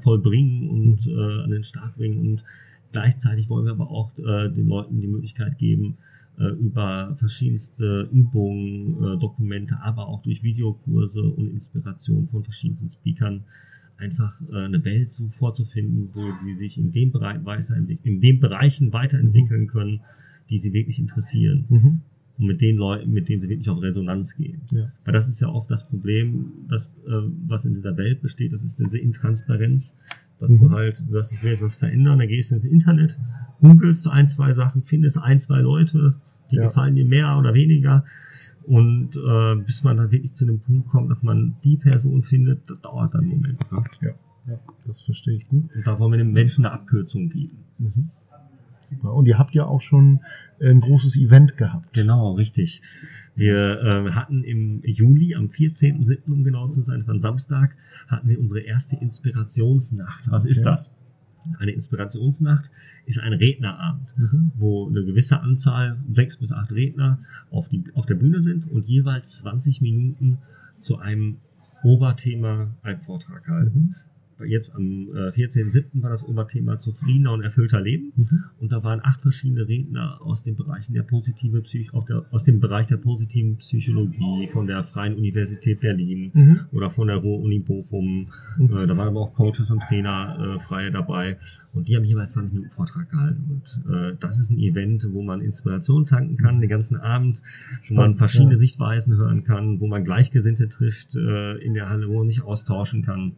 vollbringen 0.00 0.70
und 0.70 1.06
an 1.14 1.50
den 1.50 1.62
Start 1.62 1.96
bringen. 1.96 2.20
Und 2.26 2.44
gleichzeitig 2.92 3.50
wollen 3.50 3.66
wir 3.66 3.72
aber 3.72 3.90
auch 3.90 4.10
äh, 4.18 4.48
den 4.48 4.66
Leuten 4.66 4.98
die 5.02 5.08
Möglichkeit 5.08 5.58
geben, 5.58 5.98
über 6.38 7.14
verschiedenste 7.16 8.08
Übungen, 8.12 8.96
äh, 9.02 9.18
Dokumente, 9.18 9.78
aber 9.82 10.08
auch 10.08 10.22
durch 10.22 10.42
Videokurse 10.42 11.22
und 11.22 11.48
Inspiration 11.52 12.28
von 12.28 12.42
verschiedensten 12.42 12.88
Speakern 12.88 13.44
einfach 13.98 14.40
äh, 14.50 14.64
eine 14.64 14.84
Welt 14.84 15.10
so 15.10 15.28
vorzufinden, 15.28 16.08
wo 16.14 16.34
sie 16.36 16.54
sich 16.54 16.78
in 16.78 16.90
dem 16.90 17.12
Bereich 17.12 17.44
weiterentwickeln, 17.44 18.14
in 18.14 18.20
den 18.20 18.40
Bereichen 18.40 18.92
weiterentwickeln 18.92 19.66
können, 19.68 20.00
die 20.50 20.58
sie 20.58 20.72
wirklich 20.72 20.98
interessieren 20.98 21.66
Mhm. 21.68 22.00
und 22.38 22.46
mit 22.46 22.60
den 22.60 22.76
Leuten, 22.76 23.12
mit 23.12 23.28
denen 23.28 23.40
sie 23.40 23.48
wirklich 23.48 23.68
auf 23.68 23.80
Resonanz 23.80 24.34
gehen. 24.36 24.62
Ja. 24.72 24.90
Weil 25.04 25.12
das 25.14 25.28
ist 25.28 25.40
ja 25.40 25.48
oft 25.48 25.70
das 25.70 25.86
Problem, 25.86 26.50
das, 26.68 26.88
äh, 27.06 27.12
was 27.46 27.64
in 27.64 27.74
dieser 27.74 27.96
Welt 27.96 28.22
besteht, 28.22 28.52
das 28.52 28.64
ist 28.64 28.78
diese 28.80 28.98
Intransparenz, 28.98 29.96
dass 30.42 30.50
Mhm. 30.52 30.58
du 30.58 30.70
halt, 30.72 31.04
du 31.08 31.12
sagst, 31.12 31.32
ich 31.32 31.42
will 31.42 31.52
jetzt 31.52 31.62
was 31.62 31.76
verändern, 31.76 32.18
dann 32.18 32.28
gehst 32.28 32.50
du 32.50 32.56
ins 32.56 32.64
Internet, 32.64 33.18
googelst 33.60 34.04
du 34.04 34.10
ein, 34.10 34.26
zwei 34.28 34.52
Sachen, 34.52 34.82
findest 34.82 35.16
ein, 35.18 35.40
zwei 35.40 35.60
Leute, 35.60 36.14
die 36.50 36.56
Ja. 36.56 36.64
gefallen 36.66 36.96
dir 36.96 37.04
mehr 37.06 37.38
oder 37.38 37.54
weniger. 37.54 38.04
Und 38.64 39.16
äh, 39.16 39.56
bis 39.56 39.82
man 39.82 39.96
dann 39.96 40.10
wirklich 40.12 40.34
zu 40.34 40.44
dem 40.46 40.60
Punkt 40.60 40.88
kommt, 40.88 41.10
dass 41.10 41.22
man 41.22 41.56
die 41.64 41.76
Person 41.76 42.22
findet, 42.22 42.68
das 42.70 42.80
dauert 42.80 43.14
dann 43.14 43.22
einen 43.22 43.30
Moment. 43.30 43.72
Ne? 43.72 43.84
ja, 44.48 44.58
das 44.86 45.00
verstehe 45.02 45.36
ich 45.36 45.48
gut. 45.48 45.70
Und 45.74 45.86
da 45.86 45.98
wollen 45.98 46.12
wir 46.12 46.18
den 46.18 46.32
Menschen 46.32 46.64
eine 46.64 46.74
Abkürzung 46.74 47.28
bieten. 47.28 47.56
Mhm. 47.78 48.10
Super. 48.94 49.14
Und 49.14 49.26
ihr 49.26 49.38
habt 49.38 49.54
ja 49.54 49.66
auch 49.66 49.80
schon 49.80 50.20
ein 50.60 50.80
großes 50.80 51.16
Event 51.16 51.56
gehabt. 51.56 51.92
Genau, 51.92 52.32
richtig. 52.34 52.82
Wir 53.34 53.80
äh, 53.82 54.10
hatten 54.12 54.44
im 54.44 54.82
Juli, 54.84 55.34
am 55.34 55.46
14.07., 55.46 56.30
um 56.30 56.44
genau 56.44 56.68
zu 56.68 56.82
sein, 56.82 57.04
von 57.04 57.18
Samstag, 57.20 57.74
hatten 58.08 58.28
wir 58.28 58.38
unsere 58.38 58.60
erste 58.60 58.96
Inspirationsnacht. 58.96 60.30
Was 60.30 60.44
ist 60.44 60.58
Okay. 60.60 60.70
das? 60.70 60.94
Eine 61.58 61.72
Inspirationsnacht 61.72 62.70
ist 63.06 63.18
ein 63.18 63.32
Rednerabend, 63.32 64.06
Mhm. 64.16 64.52
wo 64.56 64.88
eine 64.88 65.04
gewisse 65.04 65.40
Anzahl, 65.40 65.98
sechs 66.10 66.36
bis 66.36 66.52
acht 66.52 66.70
Redner, 66.70 67.18
auf, 67.50 67.68
die, 67.68 67.82
auf 67.94 68.06
der 68.06 68.14
Bühne 68.14 68.40
sind 68.40 68.70
und 68.70 68.86
jeweils 68.86 69.38
20 69.38 69.80
Minuten 69.80 70.38
zu 70.78 70.98
einem 70.98 71.38
Oberthema 71.82 72.76
einen 72.82 73.00
Vortrag 73.00 73.48
halten. 73.48 73.78
Mhm. 73.78 73.94
Jetzt 74.44 74.74
am 74.74 75.08
äh, 75.14 75.30
14.07. 75.30 76.02
war 76.02 76.10
das 76.10 76.26
Oberthema 76.26 76.78
zufriedener 76.78 77.32
und 77.32 77.42
erfüllter 77.42 77.80
Leben. 77.80 78.12
Mhm. 78.16 78.44
Und 78.60 78.72
da 78.72 78.82
waren 78.82 79.00
acht 79.02 79.20
verschiedene 79.20 79.66
Redner 79.66 80.20
aus 80.20 80.42
den 80.42 80.56
Bereichen 80.56 80.94
der 80.94 81.02
positive 81.02 81.60
Psych 81.62 81.90
der, 82.08 82.24
aus 82.30 82.44
dem 82.44 82.60
Bereich 82.60 82.86
der 82.86 82.96
positiven 82.96 83.56
Psychologie, 83.56 84.48
von 84.52 84.66
der 84.66 84.84
Freien 84.84 85.14
Universität 85.16 85.80
Berlin 85.80 86.30
Mhm. 86.34 86.60
oder 86.72 86.90
von 86.90 87.08
der 87.08 87.16
Ruhr-Uni 87.16 87.60
Bochum. 87.60 88.28
Mhm. 88.58 88.64
Äh, 88.64 88.86
da 88.86 88.96
waren 88.96 89.08
aber 89.08 89.20
auch 89.20 89.34
Coaches 89.34 89.70
und 89.70 89.80
Trainer 89.82 90.56
äh, 90.56 90.58
freie 90.60 90.90
dabei. 90.90 91.38
Und 91.72 91.88
die 91.88 91.96
haben 91.96 92.04
jeweils 92.04 92.32
20 92.32 92.52
Minuten 92.52 92.70
Vortrag 92.70 93.10
gehalten. 93.10 93.62
Und 93.86 93.92
äh, 93.94 94.14
das 94.20 94.38
ist 94.38 94.50
ein 94.50 94.58
Event, 94.58 95.06
wo 95.12 95.22
man 95.22 95.40
Inspiration 95.40 96.04
tanken 96.04 96.36
kann, 96.36 96.60
den 96.60 96.68
ganzen 96.68 96.96
Abend, 96.96 97.42
wo 97.88 97.94
man 97.94 98.16
verschiedene 98.16 98.52
ja. 98.52 98.58
Sichtweisen 98.58 99.16
hören 99.16 99.42
kann, 99.44 99.80
wo 99.80 99.86
man 99.86 100.04
Gleichgesinnte 100.04 100.68
trifft 100.68 101.16
äh, 101.16 101.56
in 101.58 101.72
der 101.74 101.88
Halle, 101.88 102.08
wo 102.08 102.18
man 102.18 102.28
sich 102.28 102.42
austauschen 102.42 103.02
kann. 103.02 103.32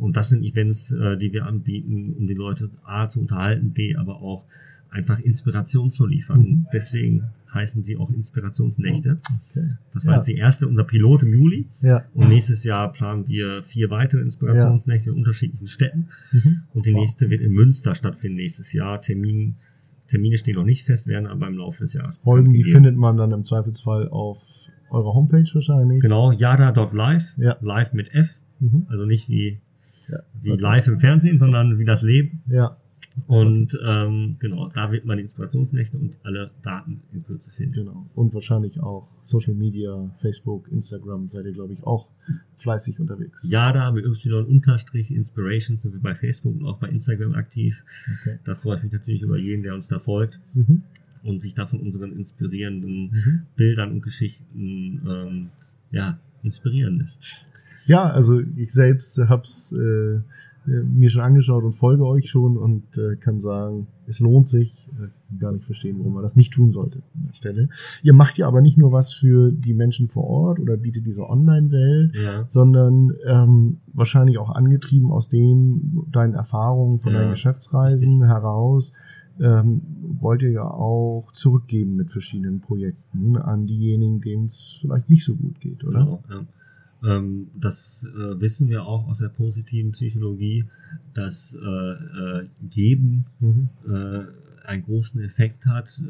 Und 0.00 0.16
das 0.16 0.30
sind 0.30 0.42
Events, 0.42 0.92
äh, 0.92 1.16
die 1.16 1.32
wir 1.32 1.46
anbieten, 1.46 2.14
um 2.18 2.26
die 2.26 2.34
Leute 2.34 2.70
A 2.84 3.08
zu 3.08 3.20
unterhalten, 3.20 3.70
B 3.72 3.94
aber 3.96 4.16
auch 4.22 4.44
einfach 4.90 5.20
Inspiration 5.20 5.90
zu 5.90 6.06
liefern. 6.06 6.40
Mhm. 6.40 6.66
Deswegen 6.72 7.24
heißen 7.54 7.82
sie 7.82 7.96
auch 7.96 8.10
Inspirationsnächte. 8.10 9.18
Okay. 9.50 9.68
Das 9.92 10.04
war 10.06 10.14
Ja. 10.14 10.18
jetzt 10.18 10.26
die 10.26 10.36
erste, 10.36 10.66
unser 10.68 10.84
Pilot 10.84 11.22
im 11.22 11.32
Juli. 11.32 11.66
Ja. 11.80 12.04
Und 12.14 12.28
nächstes 12.28 12.64
Jahr 12.64 12.92
planen 12.92 13.26
wir 13.28 13.62
vier 13.62 13.90
weitere 13.90 14.20
Inspirationsnächte 14.20 15.10
in 15.10 15.16
unterschiedlichen 15.16 15.66
Städten. 15.66 16.08
Mhm. 16.32 16.62
Und 16.74 16.86
die 16.86 16.92
Wow. 16.94 17.00
nächste 17.00 17.28
wird 17.30 17.40
in 17.40 17.52
Münster 17.52 17.94
stattfinden 17.94 18.36
nächstes 18.36 18.72
Jahr. 18.72 19.00
Termin, 19.00 19.56
Termine 20.08 20.38
stehen 20.38 20.56
noch 20.56 20.64
nicht 20.64 20.84
fest, 20.86 21.06
werden 21.06 21.26
aber 21.26 21.46
im 21.48 21.54
Laufe 21.58 21.82
des 21.84 21.92
Jahres 21.94 22.16
Folgen, 22.18 22.52
die 22.52 22.64
findet 22.64 22.96
man 22.96 23.16
dann 23.16 23.30
im 23.32 23.44
Zweifelsfall 23.44 24.08
auf 24.08 24.42
eurer 24.90 25.14
Homepage 25.14 25.48
wahrscheinlich. 25.52 26.00
Genau, 26.02 26.32
yada.live, 26.32 27.24
Ja. 27.36 27.56
live 27.60 27.92
mit 27.92 28.12
F, 28.14 28.28
Mhm. 28.58 28.86
also 28.88 29.06
nicht 29.06 29.28
wie, 29.28 29.58
Ja. 30.10 30.18
wie 30.42 30.50
live 30.50 30.86
im 30.88 30.98
Fernsehen, 30.98 31.38
sondern 31.38 31.78
wie 31.78 31.84
das 31.84 32.02
Leben. 32.02 32.42
Ja. 32.48 32.76
Und 33.26 33.76
ähm, 33.84 34.36
genau, 34.38 34.68
da 34.68 34.92
wird 34.92 35.04
man 35.04 35.16
die 35.16 35.22
Inspirationsnächte 35.22 35.98
und 35.98 36.14
alle 36.22 36.50
Daten 36.62 37.00
in 37.12 37.24
Kürze 37.24 37.50
finden. 37.50 37.72
Genau. 37.74 38.08
Und 38.14 38.32
wahrscheinlich 38.34 38.80
auch 38.80 39.08
Social 39.22 39.54
Media, 39.54 40.10
Facebook, 40.18 40.70
Instagram 40.70 41.28
seid 41.28 41.44
ihr, 41.44 41.52
glaube 41.52 41.72
ich, 41.72 41.82
auch 41.84 42.06
fleißig 42.56 43.00
unterwegs. 43.00 43.42
Yada 43.48 43.90
mit 43.90 44.04
Y-Inspiration 44.06 45.78
sind 45.78 45.92
wir 45.92 46.00
bei 46.00 46.14
Facebook 46.14 46.54
und 46.60 46.66
auch 46.66 46.78
bei 46.78 46.88
Instagram 46.88 47.34
aktiv. 47.34 47.82
Okay. 48.20 48.38
Da 48.44 48.54
freue 48.54 48.76
ich 48.78 48.84
mich 48.84 48.92
natürlich 48.92 49.22
über 49.22 49.36
jeden, 49.38 49.62
der 49.64 49.74
uns 49.74 49.88
da 49.88 49.98
folgt 49.98 50.38
Mhm. 50.54 50.82
und 51.24 51.40
sich 51.42 51.54
da 51.54 51.66
von 51.66 51.80
unseren 51.80 52.12
inspirierenden 52.12 53.10
Mhm. 53.10 53.42
Bildern 53.56 53.90
und 53.92 54.02
Geschichten 54.02 55.02
ähm, 55.08 55.48
ja, 55.90 56.18
inspirieren 56.42 56.98
lässt. 56.98 57.46
Ja, 57.90 58.04
also 58.10 58.40
ich 58.56 58.72
selbst 58.72 59.18
habe 59.18 59.42
es 59.42 59.72
äh, 59.72 60.14
äh, 60.70 60.82
mir 60.84 61.10
schon 61.10 61.22
angeschaut 61.22 61.64
und 61.64 61.72
folge 61.72 62.04
euch 62.06 62.30
schon 62.30 62.56
und 62.56 62.84
äh, 62.98 63.16
kann 63.16 63.40
sagen, 63.40 63.86
es 64.06 64.20
lohnt 64.20 64.46
sich. 64.46 64.86
Äh, 64.98 65.08
kann 65.28 65.38
gar 65.38 65.52
nicht 65.52 65.64
verstehen, 65.64 65.96
warum 65.98 66.14
man 66.14 66.22
das 66.22 66.36
nicht 66.36 66.52
tun 66.52 66.70
sollte 66.70 66.98
an 67.14 67.26
der 67.28 67.34
Stelle. 67.34 67.68
Ihr 68.02 68.12
macht 68.12 68.36
ja 68.38 68.46
aber 68.46 68.60
nicht 68.60 68.76
nur 68.78 68.92
was 68.92 69.12
für 69.12 69.50
die 69.52 69.74
Menschen 69.74 70.06
vor 70.08 70.24
Ort 70.24 70.60
oder 70.60 70.76
bietet 70.76 71.04
diese 71.06 71.28
Online-Welt, 71.28 72.14
Ja. 72.14 72.44
sondern 72.46 73.12
ähm, 73.26 73.78
wahrscheinlich 73.92 74.38
auch 74.38 74.50
angetrieben 74.50 75.10
aus 75.10 75.28
den 75.28 76.04
deinen 76.12 76.34
Erfahrungen 76.34 76.98
von 76.98 77.12
Ja, 77.12 77.20
deinen 77.20 77.30
Geschäftsreisen 77.30 78.24
heraus. 78.24 78.92
Ähm, 79.40 79.80
wollt 80.20 80.42
ihr 80.42 80.50
ja 80.50 80.64
auch 80.70 81.30
zurückgeben 81.32 81.96
mit 81.96 82.10
verschiedenen 82.10 82.60
Projekten 82.60 83.36
an 83.36 83.66
diejenigen, 83.66 84.20
denen 84.20 84.46
es 84.46 84.76
vielleicht 84.80 85.08
nicht 85.08 85.24
so 85.24 85.34
gut 85.34 85.60
geht, 85.60 85.82
oder? 85.84 86.00
Genau, 86.00 86.22
ja. 86.28 86.40
Ähm, 87.02 87.48
das 87.58 88.04
äh, 88.04 88.40
wissen 88.40 88.68
wir 88.68 88.84
auch 88.84 89.08
aus 89.08 89.18
der 89.18 89.28
positiven 89.28 89.92
Psychologie, 89.92 90.64
dass 91.14 91.54
äh, 91.54 91.58
äh, 91.66 92.46
Geben 92.70 93.24
Mhm. 93.40 93.68
einen 94.64 94.82
großen 94.84 95.20
Effekt 95.22 95.66
hat, 95.66 96.00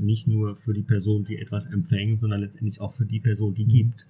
nicht 0.00 0.28
nur 0.28 0.54
für 0.56 0.72
die 0.74 0.82
Person, 0.82 1.24
die 1.24 1.38
etwas 1.38 1.66
empfängt, 1.66 2.20
sondern 2.20 2.40
letztendlich 2.42 2.80
auch 2.80 2.92
für 2.92 3.06
die 3.06 3.18
Person, 3.18 3.54
die 3.54 3.64
gibt. 3.64 4.06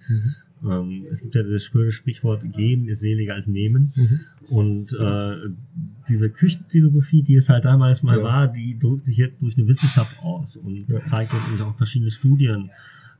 Mhm. 0.61 1.05
Es 1.11 1.21
gibt 1.21 1.33
ja 1.35 1.41
das 1.43 1.63
schöne 1.63 1.91
Sprichwort, 1.91 2.41
geben 2.53 2.87
ist 2.87 2.99
seliger 2.99 3.33
als 3.35 3.47
nehmen. 3.47 3.91
Mhm. 3.95 4.19
Und 4.49 4.93
äh, 4.93 5.35
diese 6.09 6.29
Küchenphilosophie, 6.29 7.23
die 7.23 7.35
es 7.35 7.49
halt 7.49 7.65
damals 7.65 8.03
mal 8.03 8.17
Ja. 8.17 8.23
war, 8.23 8.47
die 8.47 8.77
drückt 8.77 9.05
sich 9.05 9.17
jetzt 9.17 9.41
durch 9.41 9.57
eine 9.57 9.67
Wissenschaft 9.67 10.19
aus 10.19 10.57
und 10.57 10.87
Ja. 10.89 11.01
zeigt 11.03 11.33
letztendlich 11.33 11.61
auch 11.61 11.75
verschiedene 11.77 12.11
Studien, 12.11 12.69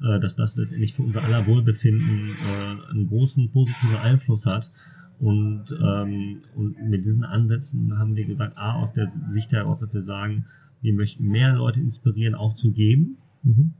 äh, 0.01 0.19
dass 0.19 0.35
das 0.35 0.55
letztendlich 0.55 0.93
für 0.93 1.03
unser 1.03 1.23
aller 1.23 1.47
Wohlbefinden 1.47 2.29
äh, 2.29 2.91
einen 2.91 3.07
großen 3.07 3.51
positiven 3.51 3.97
Einfluss 3.97 4.45
hat. 4.45 4.71
Und, 5.19 5.65
ähm, 5.71 6.41
und 6.55 6.89
mit 6.89 7.05
diesen 7.05 7.23
Ansätzen 7.23 7.97
haben 7.97 8.15
wir 8.15 8.25
gesagt, 8.25 8.57
A, 8.57 8.73
aus 8.73 8.91
der 8.91 9.09
Sicht 9.29 9.53
heraus, 9.53 9.79
dass 9.79 9.93
wir 9.93 10.01
sagen, 10.01 10.45
wir 10.81 10.93
möchten 10.93 11.27
mehr 11.27 11.55
Leute 11.55 11.79
inspirieren, 11.79 12.35
auch 12.35 12.53
zu 12.53 12.71
geben. 12.71 13.17
Mhm. 13.43 13.73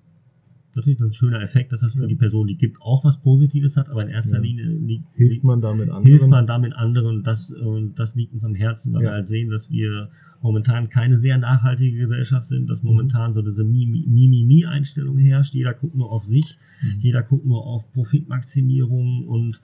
Natürlich 0.75 0.99
das 0.99 1.07
ein 1.07 1.13
schöner 1.13 1.39
Effekt, 1.41 1.71
dass 1.71 1.79
das 1.79 1.93
für 1.93 2.01
Ja. 2.01 2.07
die 2.07 2.15
Person, 2.15 2.47
die 2.47 2.55
gibt, 2.57 2.81
auch 2.81 3.05
was 3.05 3.17
Positives 3.21 3.77
hat, 3.77 3.87
aber 3.89 4.01
in 4.01 4.09
erster 4.09 4.37
Ja. 4.37 4.41
Linie 4.43 4.65
liegt, 4.65 5.05
Hilft 5.15 5.43
man 5.45 5.61
damit 5.61 5.87
anderen? 5.89 6.03
hilft 6.05 6.27
man 6.27 6.45
damit 6.47 6.75
anderen 6.75 7.17
und 7.17 7.23
das, 7.27 7.49
und 7.51 7.95
das 7.97 8.13
liegt 8.15 8.33
uns 8.33 8.43
am 8.43 8.55
Herzen, 8.55 8.91
weil 8.93 9.03
Ja. 9.03 9.09
wir 9.09 9.13
halt 9.13 9.25
sehen, 9.27 9.49
dass 9.49 9.71
wir 9.71 10.09
momentan 10.41 10.89
keine 10.89 11.17
sehr 11.17 11.37
nachhaltige 11.37 11.97
Gesellschaft 11.97 12.43
sind, 12.47 12.69
dass 12.69 12.83
momentan 12.83 13.33
so 13.33 13.41
diese 13.41 13.63
Mimimi-Einstellung 13.63 15.17
herrscht. 15.17 15.55
Jeder 15.55 15.73
guckt 15.73 15.95
nur 15.95 16.11
auf 16.11 16.25
sich, 16.25 16.57
Mhm. 16.83 16.99
jeder 16.99 17.23
guckt 17.23 17.45
nur 17.45 17.65
auf 17.65 17.89
Profitmaximierung 17.93 19.23
und, 19.27 19.61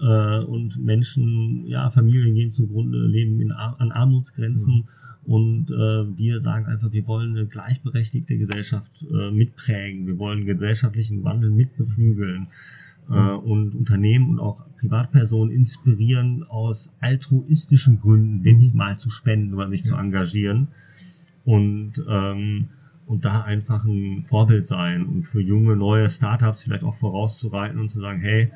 äh, 0.00 0.38
und 0.40 0.82
Menschen, 0.82 1.66
ja, 1.66 1.90
Familien 1.90 2.34
gehen 2.34 2.50
zugrunde, 2.50 3.06
leben 3.06 3.38
in, 3.40 3.52
an 3.52 3.92
Armutsgrenzen. 3.92 4.84
Und 5.26 5.70
äh, 5.70 6.16
wir 6.18 6.40
sagen 6.40 6.66
einfach, 6.66 6.92
wir 6.92 7.06
wollen 7.06 7.36
eine 7.36 7.46
gleichberechtigte 7.46 8.36
Gesellschaft 8.36 8.90
äh, 9.10 9.30
mitprägen. 9.30 10.06
Wir 10.06 10.18
wollen 10.18 10.44
gesellschaftlichen 10.44 11.24
Wandel 11.24 11.50
mitbeflügeln 11.50 12.48
äh, 13.10 13.30
und 13.30 13.74
Unternehmen 13.74 14.28
und 14.30 14.40
auch 14.40 14.64
Privatpersonen 14.78 15.54
inspirieren, 15.54 16.44
aus 16.44 16.92
altruistischen 17.00 18.00
Gründen 18.00 18.44
wenig 18.44 18.74
mal 18.74 18.98
zu 18.98 19.08
spenden 19.10 19.54
oder 19.54 19.70
sich 19.70 19.84
zu 19.84 19.96
engagieren 19.96 20.68
und, 21.44 21.92
ähm, 22.08 22.68
und 23.06 23.24
da 23.24 23.42
einfach 23.42 23.84
ein 23.84 24.24
Vorbild 24.28 24.66
sein 24.66 25.04
und 25.06 25.24
für 25.24 25.40
junge, 25.40 25.76
neue 25.76 26.10
Startups 26.10 26.62
vielleicht 26.62 26.84
auch 26.84 26.96
vorauszureiten 26.96 27.78
und 27.80 27.90
zu 27.90 28.00
sagen, 28.00 28.20
hey, 28.20 28.50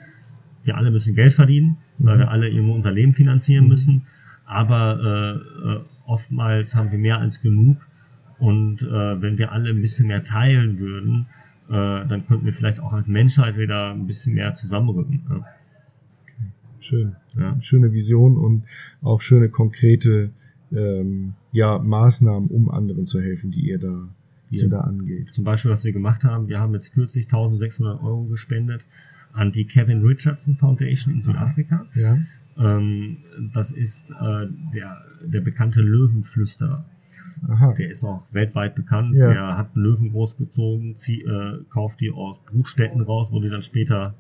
wir 0.65 0.77
alle 0.77 0.91
müssen 0.91 1.15
Geld 1.15 1.33
verdienen, 1.33 1.79
weil 1.99 2.17
Mhm. 2.17 2.21
wir 2.21 2.31
alle 2.31 2.49
irgendwo 2.49 2.75
unser 2.75 2.93
Leben 2.93 3.15
finanzieren 3.15 3.65
Mhm. 3.65 3.71
müssen, 3.71 4.03
aber 4.45 5.41
äh, 5.65 5.69
äh, 5.71 5.81
oftmals 6.09 6.75
haben 6.75 6.91
wir 6.91 6.99
mehr 6.99 7.19
als 7.19 7.41
genug 7.41 7.77
und 8.39 8.83
äh, 8.83 9.23
wenn 9.23 9.39
wir 9.39 9.53
alle 9.53 9.71
ein 9.71 9.81
bisschen 9.81 10.09
mehr 10.09 10.25
teilen 10.25 10.79
würden, 10.79 11.27
äh, 11.69 11.73
dann 11.73 12.27
könnten 12.27 12.47
wir 12.47 12.53
vielleicht 12.53 12.81
auch 12.81 12.93
als 12.93 13.07
Menschheit 13.07 13.59
wieder 13.59 13.93
ein 13.93 14.07
bisschen 14.07 14.35
mehr 14.35 14.55
zusammenrücken. 14.55 15.23
Ja. 15.29 15.47
Schön. 16.81 17.17
Ja. 17.39 17.57
Schöne 17.61 17.93
Vision 17.93 18.37
und 18.37 18.65
auch 19.03 19.21
schöne 19.21 19.49
konkrete 19.49 20.31
ähm, 20.73 21.35
ja, 21.53 21.79
Maßnahmen, 21.79 22.49
um 22.49 22.71
anderen 22.71 23.05
zu 23.05 23.21
helfen, 23.21 23.51
die 23.51 23.69
ihr 23.69 23.79
da, 23.79 24.09
die 24.51 24.59
ihr 24.59 24.69
da 24.69 24.81
angeht. 24.81 25.35
Zum 25.35 25.45
Beispiel, 25.45 25.71
was 25.71 25.85
wir 25.85 25.93
gemacht 25.93 26.25
haben, 26.25 26.49
wir 26.49 26.61
haben 26.61 26.73
jetzt 26.73 26.93
kürzlich 26.93 27.27
1600 27.27 28.03
Euro 28.03 28.25
gespendet 28.25 28.87
an 29.33 29.53
die 29.53 29.67
Kevin 29.67 30.03
Richardson 30.03 30.57
Foundation 30.57 31.15
in 31.15 31.23
Südafrika. 31.23 31.87
Ja. 31.95 32.19
Ähm, 32.59 33.19
das 33.53 33.73
ist 33.73 34.11
äh, 34.11 34.47
der, 34.75 34.99
der 35.25 35.41
bekannte 35.41 35.81
Löwenflüsterer. 35.81 36.85
Aha. 37.49 37.73
Der 37.75 37.91
ist 37.91 38.05
auch 38.05 38.23
weltweit 38.33 38.75
bekannt. 38.75 39.15
Ja. 39.15 39.33
Der 39.33 39.57
hat 39.59 39.75
Löwen 39.75 40.11
großgezogen, 40.11 40.97
zieh, 40.97 41.23
äh, 41.23 41.59
kauft 41.71 42.01
die 42.01 42.11
aus 42.11 42.43
Brutstätten 42.45 43.01
raus, 43.01 43.31
wo 43.33 43.41
die 43.41 43.49
dann 43.49 43.63
später 43.63 44.15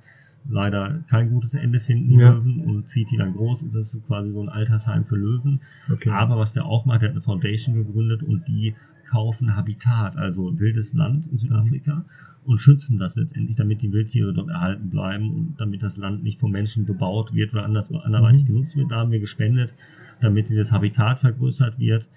leider 0.48 1.00
kein 1.10 1.30
gutes 1.30 1.54
Ende 1.54 1.80
finden, 1.80 2.08
die 2.10 2.20
Ja. 2.20 2.30
Löwen, 2.30 2.60
und 2.60 2.88
zieht 2.88 3.10
die 3.10 3.16
dann 3.16 3.34
groß. 3.34 3.64
Das 3.64 3.74
ist 3.74 3.90
so 3.90 4.00
quasi 4.00 4.30
so 4.30 4.40
ein 4.42 4.48
Altersheim 4.48 5.04
für 5.04 5.16
Löwen. 5.16 5.60
Okay. 5.92 6.10
Aber 6.10 6.38
was 6.38 6.52
der 6.54 6.64
auch 6.64 6.86
macht, 6.86 7.02
der 7.02 7.08
hat 7.10 7.16
eine 7.16 7.22
Foundation 7.22 7.74
gegründet 7.74 8.22
und 8.22 8.46
die 8.48 8.74
kaufen 9.08 9.56
Habitat, 9.56 10.16
also 10.16 10.58
wildes 10.58 10.94
Land 10.94 11.26
in 11.26 11.38
Südafrika 11.38 12.04
und 12.44 12.58
schützen 12.58 12.98
das 12.98 13.16
letztendlich, 13.16 13.56
damit 13.56 13.82
die 13.82 13.92
Wildtiere 13.92 14.32
dort 14.32 14.48
erhalten 14.48 14.88
bleiben 14.90 15.30
und 15.30 15.54
damit 15.58 15.82
das 15.82 15.96
Land 15.98 16.22
nicht 16.22 16.40
vom 16.40 16.50
Menschen 16.50 16.86
bebaut 16.86 17.34
wird 17.34 17.52
oder 17.52 17.64
anders, 17.64 17.92
anderweitig 17.92 18.42
Mhm. 18.44 18.46
genutzt 18.46 18.76
wird. 18.76 18.90
Da 18.90 18.96
haben 18.96 19.10
wir 19.10 19.20
gespendet, 19.20 19.72
damit 20.20 20.48
dieses 20.48 20.72
Habitat 20.72 21.18
vergrößert 21.18 21.78
wird. 21.78 22.08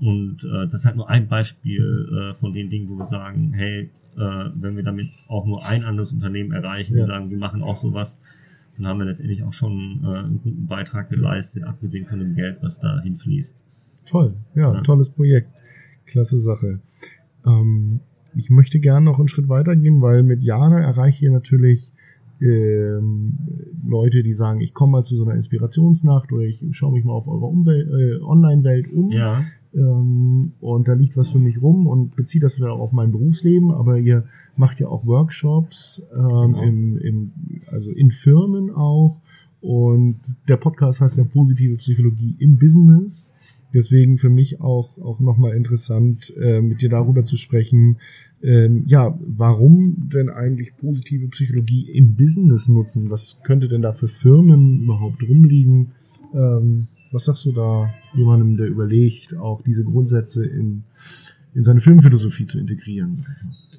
Und 0.00 0.44
äh, 0.44 0.66
das 0.66 0.74
ist 0.80 0.86
halt 0.86 0.96
nur 0.96 1.08
ein 1.08 1.28
Beispiel 1.28 2.08
äh, 2.12 2.34
von 2.34 2.52
den 2.52 2.70
Dingen, 2.70 2.88
wo 2.88 2.96
wir 2.98 3.06
sagen, 3.06 3.52
hey, 3.54 3.90
äh, 4.16 4.50
wenn 4.54 4.76
wir 4.76 4.82
damit 4.82 5.08
auch 5.28 5.46
nur 5.46 5.64
ein 5.66 5.84
anderes 5.84 6.12
Unternehmen 6.12 6.52
erreichen, 6.52 6.94
Ja. 6.94 7.00
wir 7.00 7.06
sagen, 7.06 7.30
wir 7.30 7.38
machen 7.38 7.62
auch 7.62 7.76
sowas, 7.76 8.18
dann 8.76 8.86
haben 8.86 8.98
wir 8.98 9.06
letztendlich 9.06 9.42
auch 9.42 9.52
schon 9.52 10.00
äh, 10.04 10.08
einen 10.18 10.40
guten 10.42 10.66
Beitrag 10.66 11.08
geleistet, 11.10 11.64
abgesehen 11.64 12.06
von 12.06 12.18
dem 12.18 12.34
Geld, 12.34 12.58
was 12.62 12.78
da 12.80 13.00
hinfließt. 13.00 13.56
Toll, 14.06 14.34
ja, 14.54 14.72
Ja. 14.74 14.80
tolles 14.82 15.08
Projekt. 15.10 15.48
Klasse 16.06 16.38
Sache. 16.38 16.80
Ähm, 17.46 18.00
ich 18.34 18.50
möchte 18.50 18.78
gerne 18.80 19.04
noch 19.06 19.18
einen 19.18 19.28
Schritt 19.28 19.48
weitergehen, 19.48 20.00
weil 20.02 20.22
mit 20.22 20.42
Jana 20.42 20.80
erreiche 20.80 21.26
ich 21.26 21.32
natürlich 21.32 21.90
ähm, 22.40 23.32
Leute, 23.86 24.22
die 24.22 24.32
sagen, 24.32 24.60
ich 24.60 24.74
komme 24.74 24.92
mal 24.92 25.04
zu 25.04 25.16
so 25.16 25.24
einer 25.24 25.34
Inspirationsnacht 25.34 26.32
oder 26.32 26.42
ich 26.44 26.62
schaue 26.72 26.92
mich 26.92 27.04
mal 27.04 27.14
auf 27.14 27.26
eurer 27.28 27.48
Umwelt, 27.48 27.88
äh, 27.88 28.22
Online-Welt 28.22 28.92
um. 28.92 29.10
Ja, 29.10 29.44
Ähm, 29.74 30.52
und 30.60 30.88
da 30.88 30.94
liegt 30.94 31.16
was 31.18 31.30
für 31.30 31.38
mich 31.38 31.60
rum 31.60 31.86
und 31.86 32.16
bezieht 32.16 32.42
das 32.42 32.56
wieder 32.56 32.72
auch 32.72 32.80
auf 32.80 32.92
mein 32.92 33.12
Berufsleben, 33.12 33.70
aber 33.72 33.98
ihr 33.98 34.24
macht 34.56 34.80
ja 34.80 34.88
auch 34.88 35.04
Workshops, 35.06 36.02
ähm, 36.14 36.18
Genau. 36.54 36.62
im, 36.62 36.98
im, 36.98 37.32
also 37.70 37.90
in 37.90 38.10
Firmen 38.10 38.70
auch. 38.70 39.20
Und 39.60 40.16
der 40.48 40.56
Podcast 40.56 41.00
heißt 41.02 41.18
ja 41.18 41.24
positive 41.24 41.76
Psychologie 41.76 42.36
im 42.38 42.56
Business. 42.58 43.32
Deswegen 43.74 44.16
für 44.16 44.30
mich 44.30 44.60
auch, 44.60 44.96
auch 44.98 45.20
nochmal 45.20 45.56
interessant, 45.56 46.32
äh, 46.40 46.60
mit 46.60 46.82
dir 46.82 46.88
darüber 46.88 47.24
zu 47.24 47.36
sprechen, 47.36 47.98
ähm, 48.42 48.84
ja, 48.86 49.18
warum 49.20 50.08
denn 50.08 50.28
eigentlich 50.28 50.76
positive 50.76 51.28
Psychologie 51.28 51.90
im 51.90 52.14
Business 52.14 52.68
nutzen? 52.68 53.10
Was 53.10 53.38
könnte 53.44 53.68
denn 53.68 53.82
da 53.82 53.92
für 53.92 54.08
Firmen 54.08 54.82
überhaupt 54.82 55.22
rumliegen? 55.22 55.92
Ähm, 56.32 56.88
was 57.12 57.24
sagst 57.24 57.44
du 57.46 57.52
da 57.52 57.92
jemandem, 58.14 58.56
der 58.56 58.68
überlegt, 58.68 59.36
auch 59.36 59.62
diese 59.62 59.84
Grundsätze 59.84 60.44
in, 60.44 60.84
in 61.54 61.64
seine 61.64 61.80
Firmenphilosophie 61.80 62.46
zu 62.46 62.58
integrieren? 62.58 63.24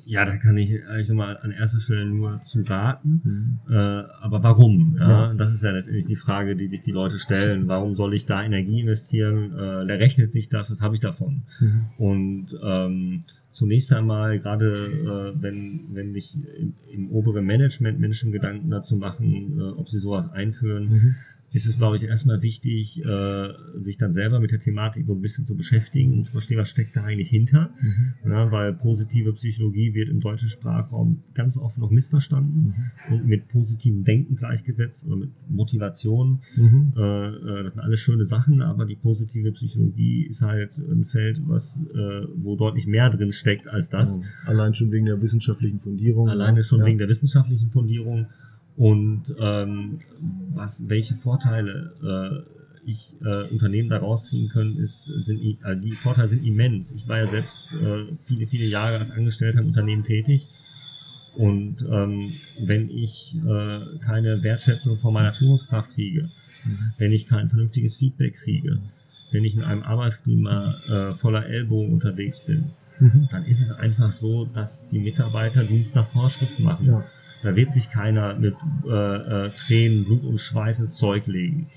Ja, 0.08 0.24
da 0.24 0.38
kann 0.38 0.56
ich 0.58 0.72
eigentlich 0.88 1.12
mal 1.12 1.38
an 1.38 1.52
erster 1.52 1.82
Stelle 1.82 2.06
nur 2.06 2.42
zu 2.42 2.62
raten. 2.62 3.60
Mhm. 3.68 3.74
Äh, 3.74 3.76
aber 4.22 4.42
warum? 4.42 4.96
Ja, 5.00 5.10
Ja. 5.10 5.34
Das 5.34 5.54
ist 5.54 5.64
ja 5.64 5.72
letztendlich 5.72 6.06
die 6.06 6.16
Frage, 6.16 6.56
die 6.56 6.68
sich 6.70 6.82
die 6.82 6.92
Leute 6.92 7.20
stellen. 7.20 7.68
Warum 7.68 7.96
soll 7.96 8.14
ich 8.14 8.26
da 8.26 8.42
Energie 8.44 8.80
investieren? 8.82 9.52
Äh, 9.54 9.86
der 9.86 10.00
rechnet 10.00 10.32
sich 10.32 10.48
das, 10.50 10.72
was 10.72 10.82
habe 10.82 10.96
ich 10.96 11.02
davon? 11.02 11.44
Mhm. 11.60 11.86
Und 11.98 12.48
ähm, 12.64 13.24
zunächst 13.52 13.92
einmal, 13.92 14.40
gerade 14.40 15.34
äh, 15.36 15.42
wenn, 15.42 15.82
wenn 15.94 16.14
sich 16.14 16.36
im, 16.58 16.74
im 16.90 17.10
oberen 17.12 17.46
Management 17.46 18.00
Menschen 18.00 18.32
Gedanken 18.32 18.70
dazu 18.70 18.96
machen, 18.96 19.60
äh, 19.60 19.64
ob 19.64 19.90
sie 19.90 20.00
sowas 20.00 20.32
einführen, 20.32 20.86
Mhm. 20.90 21.16
Ist 21.54 21.66
es, 21.66 21.78
glaube 21.78 21.96
ich, 21.96 22.04
erstmal 22.04 22.42
wichtig, 22.42 23.04
äh, 23.04 23.50
sich 23.80 23.98
dann 23.98 24.14
selber 24.14 24.40
mit 24.40 24.52
der 24.52 24.60
Thematik 24.60 25.06
so 25.06 25.14
ein 25.14 25.22
bisschen 25.22 25.46
zu 25.46 25.56
beschäftigen 25.56 26.20
und 26.20 26.26
zu 26.26 26.34
verstehen, 26.34 26.58
was 26.58 26.70
steckt 26.70 26.96
da 26.96 27.04
eigentlich 27.04 27.30
hinter. 27.30 27.72
Mhm. 27.82 28.32
Ja, 28.32 28.52
weil 28.52 28.74
positive 28.74 29.32
Psychologie 29.34 29.94
wird 29.94 30.10
im 30.10 30.20
deutschen 30.20 30.50
Sprachraum 30.50 31.24
ganz 31.34 31.58
oft 31.58 31.78
noch 31.78 31.90
missverstanden 31.90 32.76
Mhm. 33.08 33.14
und 33.14 33.26
mit 33.28 33.48
positivem 33.48 34.04
Denken 34.04 34.36
gleichgesetzt 34.36 35.06
oder 35.06 35.16
mit 35.16 35.30
Motivation. 35.50 36.42
Mhm. 36.58 36.94
Äh, 36.98 37.28
äh, 37.28 37.64
das 37.64 37.74
sind 37.74 37.82
alles 37.82 38.00
schöne 38.02 38.26
Sachen, 38.26 38.62
aber 38.62 38.86
die 38.86 38.96
positive 38.96 39.52
Psychologie 39.54 40.24
ist 40.28 40.42
halt 40.42 40.78
ein 40.78 41.06
Feld, 41.06 41.40
was, 41.48 41.78
äh, 41.94 42.28
wo 42.36 42.58
deutlich 42.58 42.88
mehr 42.88 43.10
drin 43.10 43.32
steckt 43.32 43.68
als 43.70 43.90
das. 43.90 44.18
Ja. 44.18 44.52
Allein 44.52 44.74
schon 44.74 44.92
wegen 44.92 45.06
der 45.06 45.22
wissenschaftlichen 45.22 45.80
Fundierung. 45.80 46.28
Alleine 46.28 46.64
schon 46.64 46.80
ja. 46.80 46.86
wegen 46.86 46.98
der 46.98 47.08
wissenschaftlichen 47.08 47.70
Fundierung 47.70 48.28
und 48.78 49.24
ähm, 49.40 50.00
was, 50.54 50.88
welche 50.88 51.16
Vorteile 51.16 51.94
äh, 52.86 52.90
ich 52.90 53.16
äh, 53.22 53.50
Unternehmen 53.50 53.90
daraus 53.90 54.30
ziehen 54.30 54.48
können, 54.50 54.78
ist, 54.78 55.06
sind, 55.26 55.42
äh, 55.42 55.76
die 55.78 55.92
Vorteile 55.96 56.30
sind 56.30 56.46
immens. 56.46 56.92
Ich 56.92 57.08
war 57.08 57.18
ja 57.18 57.28
selbst 57.28 57.74
äh, 57.74 58.06
viele, 58.24 58.48
viele 58.48 58.66
Jahre 58.66 59.00
als 59.00 59.12
Angestellter 59.12 59.60
im 59.60 59.68
Unternehmen 59.68 60.04
tätig 60.04 60.48
und 61.36 61.86
ähm, 61.90 62.32
wenn 62.60 62.90
ich 62.90 63.36
äh, 63.36 63.80
keine 64.06 64.42
Wertschätzung 64.44 64.98
von 64.98 65.14
meiner 65.14 65.34
Führungskraft 65.34 65.92
kriege, 65.94 66.30
Mhm. 66.66 66.92
wenn 66.98 67.12
ich 67.12 67.28
kein 67.28 67.50
vernünftiges 67.50 67.98
Feedback 67.98 68.34
kriege, 68.36 68.80
wenn 69.32 69.46
ich 69.46 69.56
in 69.56 69.62
einem 69.64 69.84
Arbeitsklima 69.84 70.80
äh, 70.88 71.14
voller 71.16 71.46
Ellbogen 71.46 71.94
unterwegs 71.94 72.40
bin, 72.46 72.72
Mhm. 73.00 73.28
dann 73.32 73.46
ist 73.46 73.62
es 73.62 73.72
einfach 73.72 74.12
so, 74.12 74.46
dass 74.46 74.88
die 74.88 74.98
Mitarbeiter 75.00 75.64
Dienst 75.64 75.94
nach 75.96 76.08
Vorschrift 76.08 76.60
machen. 76.60 76.88
Ja. 76.88 77.06
Da 77.44 77.56
wird 77.56 77.72
sich 77.72 77.90
keiner 77.92 78.34
mit 78.36 78.56
äh, 78.88 78.90
äh, 79.46 79.50
Tränen, 79.52 80.06
Blut 80.06 80.24
und 80.24 80.40
Schweiß 80.40 80.80
ins 80.80 80.96
Zeug 80.98 81.28
legen. 81.28 81.68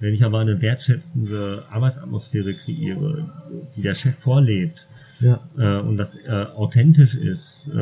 Wenn 0.00 0.12
ich 0.12 0.24
aber 0.24 0.40
eine 0.40 0.60
wertschätzende 0.60 1.64
Arbeitsatmosphäre 1.70 2.54
kreiere, 2.54 3.30
die 3.76 3.82
der 3.82 3.94
Chef 3.94 4.16
vorlebt, 4.18 4.86
Ja. 5.20 5.38
äh, 5.56 5.78
und 5.80 5.96
das 5.96 6.16
äh, 6.16 6.28
authentisch 6.56 7.14
ist, 7.14 7.68
äh, 7.68 7.76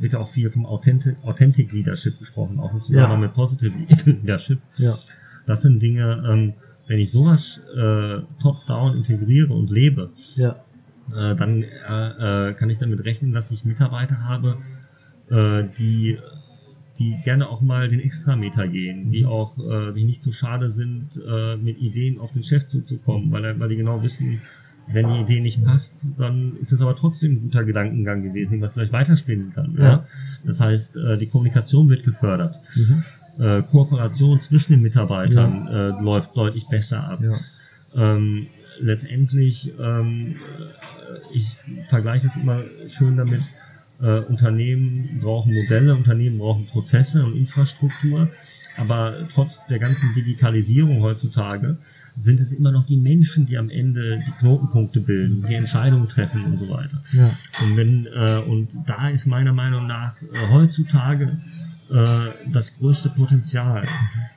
wird 0.00 0.12
ja 0.12 0.18
auch 0.18 0.28
viel 0.28 0.50
vom 0.50 0.66
Authentic, 0.66 1.16
Authentic 1.22 1.72
Leadership 1.72 2.18
gesprochen, 2.18 2.58
auch 2.58 2.72
im 2.74 2.82
Zusammenhang 2.82 3.20
Ja. 3.22 3.26
mit 3.28 3.34
Positive 3.34 3.72
Leadership. 4.10 4.58
Ja. 4.76 4.98
Das 5.46 5.62
sind 5.62 5.80
Dinge, 5.80 6.24
ähm, 6.28 6.54
wenn 6.88 6.98
ich 6.98 7.12
sowas 7.12 7.60
äh, 7.74 8.18
top-down 8.42 8.96
integriere 8.96 9.52
und 9.54 9.70
lebe, 9.70 10.10
Ja. 10.34 10.56
äh, 11.14 11.34
dann 11.36 11.62
äh, 11.62 12.48
äh, 12.50 12.54
kann 12.54 12.68
ich 12.68 12.78
damit 12.78 13.04
rechnen, 13.04 13.32
dass 13.32 13.50
ich 13.52 13.64
Mitarbeiter 13.64 14.18
habe, 14.24 14.58
äh, 15.30 15.64
die 15.78 16.18
die 16.98 17.16
gerne 17.24 17.48
auch 17.48 17.60
mal 17.60 17.88
den 17.88 18.00
Extrameter 18.00 18.68
gehen, 18.68 19.10
die 19.10 19.26
auch 19.26 19.58
äh, 19.58 19.92
sich 19.92 20.04
nicht 20.04 20.22
zu 20.22 20.32
schade 20.32 20.70
sind, 20.70 21.08
äh, 21.16 21.56
mit 21.56 21.78
Ideen 21.80 22.18
auf 22.18 22.32
den 22.32 22.44
Chef 22.44 22.68
zuzukommen, 22.68 23.32
weil, 23.32 23.58
weil 23.58 23.68
die 23.68 23.76
genau 23.76 24.02
wissen, 24.02 24.40
wenn 24.86 25.08
die 25.08 25.20
Idee 25.20 25.40
nicht 25.40 25.64
passt, 25.64 25.96
dann 26.18 26.56
ist 26.60 26.72
es 26.72 26.80
aber 26.80 26.94
trotzdem 26.94 27.32
ein 27.32 27.42
guter 27.42 27.64
Gedankengang 27.64 28.22
gewesen, 28.22 28.52
den 28.52 28.60
man 28.60 28.70
vielleicht 28.70 28.92
weiterspinnen 28.92 29.52
kann. 29.54 29.74
Ja. 29.78 29.84
Ja. 29.84 30.06
Das 30.44 30.60
heißt, 30.60 30.96
äh, 30.96 31.18
die 31.18 31.26
Kommunikation 31.26 31.88
wird 31.88 32.04
gefördert. 32.04 32.60
Mhm. 32.74 33.02
Äh, 33.38 33.62
Kooperation 33.62 34.40
zwischen 34.40 34.72
den 34.72 34.82
Mitarbeitern 34.82 35.66
äh, 35.66 35.88
läuft 36.02 36.36
deutlich 36.36 36.66
besser 36.68 37.02
ab. 37.02 37.20
Ja. 37.22 37.38
Ähm, 37.94 38.46
letztendlich, 38.80 39.72
ähm, 39.80 40.36
äh, 40.36 41.36
ich 41.36 41.56
vergleiche 41.88 42.26
es 42.26 42.36
immer 42.36 42.60
schön 42.88 43.16
damit, 43.16 43.42
äh, 44.00 44.20
Unternehmen 44.20 45.20
brauchen 45.20 45.54
Modelle, 45.54 45.94
Unternehmen 45.94 46.38
brauchen 46.38 46.66
Prozesse 46.66 47.24
und 47.24 47.36
Infrastruktur, 47.36 48.28
aber 48.76 49.28
trotz 49.32 49.64
der 49.66 49.78
ganzen 49.78 50.14
Digitalisierung 50.14 51.02
heutzutage 51.02 51.78
sind 52.18 52.40
es 52.40 52.52
immer 52.52 52.70
noch 52.70 52.86
die 52.86 52.96
Menschen, 52.96 53.46
die 53.46 53.58
am 53.58 53.70
Ende 53.70 54.20
die 54.24 54.30
Knotenpunkte 54.38 55.00
bilden, 55.00 55.44
die 55.48 55.54
Entscheidungen 55.54 56.08
treffen 56.08 56.44
und 56.44 56.58
so 56.58 56.68
weiter. 56.68 57.02
Ja. 57.12 57.36
Und 57.62 57.76
wenn 57.76 58.06
äh, 58.06 58.40
und 58.46 58.68
da 58.86 59.08
ist 59.08 59.26
meiner 59.26 59.52
Meinung 59.52 59.86
nach 59.86 60.20
äh, 60.22 60.26
heutzutage 60.52 61.38
äh, 61.90 62.50
das 62.52 62.76
größte 62.78 63.10
Potenzial. 63.10 63.84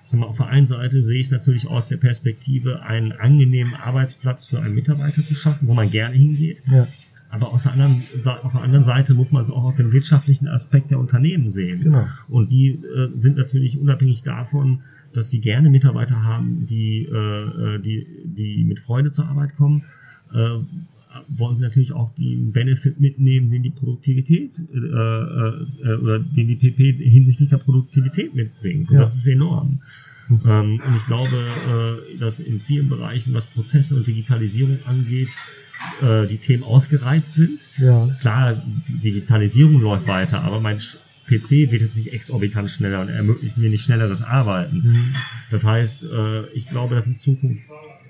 Ich 0.04 0.12
sag 0.12 0.20
mal, 0.20 0.28
auf 0.28 0.38
der 0.38 0.48
einen 0.48 0.68
Seite 0.68 1.02
sehe 1.02 1.20
ich 1.20 1.28
es 1.28 1.32
natürlich 1.32 1.68
aus 1.68 1.88
der 1.88 1.98
Perspektive, 1.98 2.84
einen 2.84 3.12
angenehmen 3.14 3.74
Arbeitsplatz 3.76 4.46
für 4.46 4.60
einen 4.60 4.76
Mitarbeiter 4.76 5.26
zu 5.26 5.34
schaffen, 5.34 5.68
wo 5.68 5.74
man 5.74 5.90
gerne 5.90 6.16
hingeht. 6.16 6.60
Ja. 6.70 6.88
Aber 7.30 7.52
aus 7.54 7.64
der 7.64 7.74
anderen, 7.74 8.04
auf 8.44 8.52
der 8.54 8.62
anderen 8.62 8.86
Seite 8.86 9.14
muss 9.14 9.32
man 9.32 9.44
es 9.44 9.52
auch 9.52 9.64
aus 9.64 9.76
dem 9.76 9.92
wirtschaftlichen 9.92 10.48
Aspekt 10.48 10.92
der 10.92 11.00
Unternehmen 11.00 11.50
sehen. 11.50 11.82
Genau. 11.82 12.08
Und 12.30 12.52
die 12.52 12.70
äh, 12.70 13.10
sind 13.18 13.38
natürlich 13.38 13.78
unabhängig 13.78 14.24
davon, 14.24 14.80
dass 15.14 15.30
sie 15.30 15.40
gerne 15.40 15.70
Mitarbeiter 15.70 16.24
haben, 16.24 16.66
die, 16.68 17.06
äh, 17.06 17.76
äh, 17.76 17.80
die, 17.80 18.08
die 18.24 18.64
mit 18.64 18.80
Freude 18.80 19.12
zur 19.12 19.26
Arbeit 19.28 19.56
kommen, 19.58 19.84
äh, 20.34 20.60
wollen 21.30 21.60
natürlich 21.60 21.94
auch 21.94 22.14
den 22.16 22.52
Benefit 22.52 23.00
mitnehmen, 23.00 23.50
den 23.50 23.64
die 23.64 23.72
Produktivität 23.72 24.60
äh, 24.74 24.78
äh, 24.78 25.96
oder 25.96 26.20
den 26.20 26.48
die 26.48 26.56
PP 26.56 26.94
hinsichtlich 27.10 27.50
der 27.50 27.58
Produktivität 27.58 28.36
mitbringt. 28.36 28.90
Und 28.90 28.96
Ja. 28.96 29.02
das 29.02 29.16
ist 29.16 29.28
enorm. 29.28 29.80
Mhm. 30.30 30.40
Ähm, 30.46 30.82
und 30.86 30.96
ich 30.96 31.06
glaube, 31.08 31.36
äh, 31.36 32.20
dass 32.20 32.40
in 32.40 32.60
vielen 32.60 32.90
Bereichen, 32.90 33.34
was 33.34 33.46
Prozesse 33.46 33.96
und 33.96 34.06
Digitalisierung 34.06 34.78
angeht, 34.86 35.30
äh, 36.02 36.28
die 36.28 36.38
Themen 36.38 36.64
ausgereizt 36.64 37.34
sind 37.34 37.60
Ja. 37.78 38.08
klar, 38.22 38.62
die 38.88 39.12
Digitalisierung 39.12 39.82
läuft 39.82 40.08
weiter, 40.08 40.42
aber 40.44 40.60
mein 40.60 40.78
PC 41.28 41.72
wird 41.72 41.82
jetzt 41.82 41.96
nicht 41.96 42.14
exorbitant 42.14 42.70
schneller 42.70 43.02
und 43.02 43.10
ermöglicht 43.10 43.58
mir 43.58 43.70
nicht 43.70 43.84
schnelleres 43.84 44.22
Arbeiten. 44.22 44.78
Mhm. 44.78 45.16
Das 45.52 45.64
heißt, 45.64 46.04
äh, 46.04 46.48
ich 46.54 46.70
glaube, 46.70 46.96
dass 46.96 47.06
in 47.06 47.18
Zukunft 47.18 47.64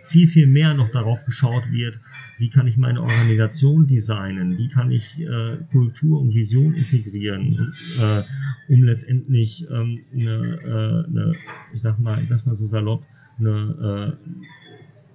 viel, 0.04 0.28
viel 0.28 0.48
mehr 0.48 0.74
noch 0.74 0.92
darauf 0.92 1.26
geschaut 1.26 1.72
wird, 1.72 2.00
wie 2.38 2.50
kann 2.50 2.68
ich 2.68 2.78
meine 2.78 3.02
Organisation 3.02 3.88
designen, 3.88 4.58
wie 4.58 4.70
kann 4.70 4.92
ich 4.92 5.20
äh, 5.20 5.58
Kultur 5.72 6.22
und 6.22 6.34
Vision 6.34 6.76
integrieren, 6.76 7.58
und, 7.58 7.74
äh, 8.02 8.24
um 8.72 8.84
letztendlich 8.84 9.66
ähm, 9.70 10.00
eine, 10.14 10.30
äh, 10.30 11.10
eine, 11.10 11.34
ich 11.74 11.82
sag 11.82 12.00
mal, 12.00 12.22
ich 12.22 12.30
sag's 12.30 12.46
mal 12.46 12.56
so 12.56 12.68
salopp, 12.68 13.04
eine, 13.40 14.18
äh, 14.24 14.30